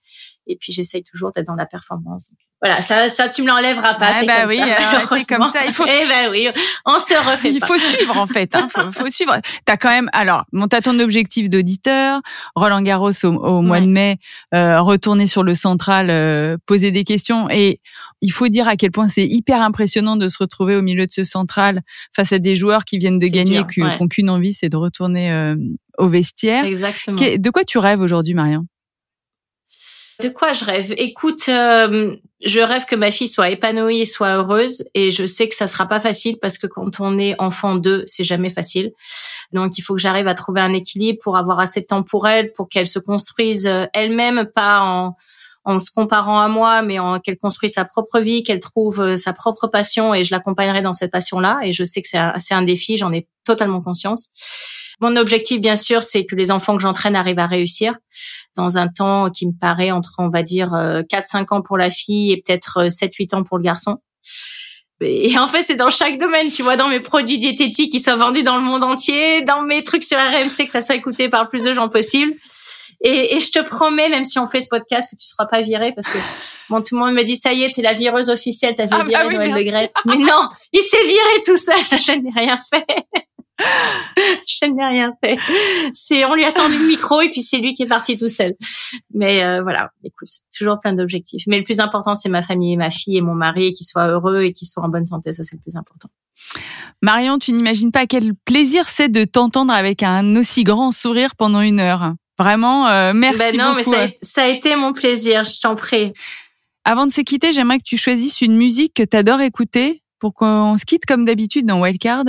[0.47, 2.30] Et puis j'essaye toujours d'être dans la performance.
[2.62, 4.11] Voilà, ça, ça tu me l'enlèveras pas.
[4.12, 5.64] Ah bah oui, ça, comme ça.
[5.66, 5.84] Il faut.
[5.91, 6.49] Eh ben oui,
[6.86, 7.53] on se refait.
[7.53, 8.55] Il faut suivre en fait.
[8.55, 9.38] Hein, faut, faut suivre.
[9.64, 10.09] T'as quand même.
[10.12, 12.20] Alors, bon, t'as ton objectif d'auditeur.
[12.55, 14.18] Roland Garros au, mois de mai,
[14.55, 17.49] euh, retourner sur le central, euh, poser des questions.
[17.51, 17.80] Et
[18.20, 21.12] il faut dire à quel point c'est hyper impressionnant de se retrouver au milieu de
[21.12, 21.82] ce central
[22.14, 25.32] face à des joueurs qui viennent de gagner, qui n'ont qu'une envie, c'est de retourner
[25.32, 25.56] euh,
[25.98, 26.64] au vestiaire.
[26.64, 27.16] Exactement.
[27.16, 28.66] De quoi tu rêves aujourd'hui, Marion?
[30.22, 30.92] De quoi je rêve?
[30.98, 32.14] Écoute, euh,
[32.44, 35.86] je rêve que ma fille soit épanouie, soit heureuse, et je sais que ça sera
[35.86, 38.92] pas facile parce que quand on est enfant d'eux, c'est jamais facile.
[39.52, 42.28] Donc il faut que j'arrive à trouver un équilibre pour avoir assez de temps pour
[42.28, 45.16] elle, pour qu'elle se construise euh, elle-même, pas en
[45.64, 49.16] en se comparant à moi, mais en qu'elle construise sa propre vie, qu'elle trouve euh,
[49.16, 51.61] sa propre passion, et je l'accompagnerai dans cette passion-là.
[51.62, 54.30] Et je sais que c'est un, un défi, j'en ai totalement conscience.
[55.00, 57.96] Mon objectif, bien sûr, c'est que les enfants que j'entraîne arrivent à réussir
[58.56, 61.90] dans un temps qui me paraît entre, on va dire, 4-5 euh, ans pour la
[61.90, 63.98] fille et peut-être 7-8 euh, ans pour le garçon.
[65.02, 68.16] Et en fait, c'est dans chaque domaine, tu vois, dans mes produits diététiques qui sont
[68.16, 71.48] vendus dans le monde entier, dans mes trucs sur RMC, que ça soit écouté par
[71.48, 72.34] plus de gens possible.
[73.03, 75.62] Et, et, je te promets, même si on fait ce podcast, que tu seras pas
[75.62, 76.18] viré parce que
[76.68, 78.94] bon, tout le monde me dit ça y est, t'es la vireuse officielle, t'as fait
[78.94, 79.92] ah virer bah Noël de Grette.
[80.05, 82.84] Mais non, il s'est viré tout seul, je n'ai rien fait.
[84.46, 85.38] je n'ai rien fait.
[85.92, 88.28] C'est, on lui a tendu le micro et puis c'est lui qui est parti tout
[88.28, 88.55] seul.
[89.14, 91.44] Mais euh, voilà, écoute, toujours plein d'objectifs.
[91.46, 94.42] Mais le plus important, c'est ma famille, ma fille et mon mari, qui soient heureux
[94.42, 95.32] et qui soient en bonne santé.
[95.32, 96.09] Ça, c'est le plus important.
[97.03, 101.61] Marion, tu n'imagines pas quel plaisir c'est de t'entendre avec un aussi grand sourire pendant
[101.61, 102.14] une heure.
[102.41, 103.91] Vraiment, euh, merci ben non, beaucoup.
[103.91, 106.14] mais ça a, été mon plaisir, je t'en prie.
[106.84, 110.32] Avant de se quitter, j'aimerais que tu choisisses une musique que tu adores écouter pour
[110.32, 112.24] qu'on se quitte comme d'habitude dans Wildcard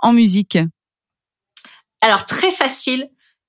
[0.00, 0.58] en musique.
[2.00, 3.08] Alors très facile,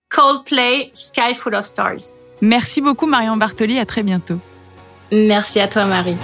[0.09, 2.17] Coldplay, Sky Full of Stars.
[2.39, 4.37] Merci beaucoup Marion Bartoli, à très bientôt.
[5.11, 6.17] Merci à toi Marie.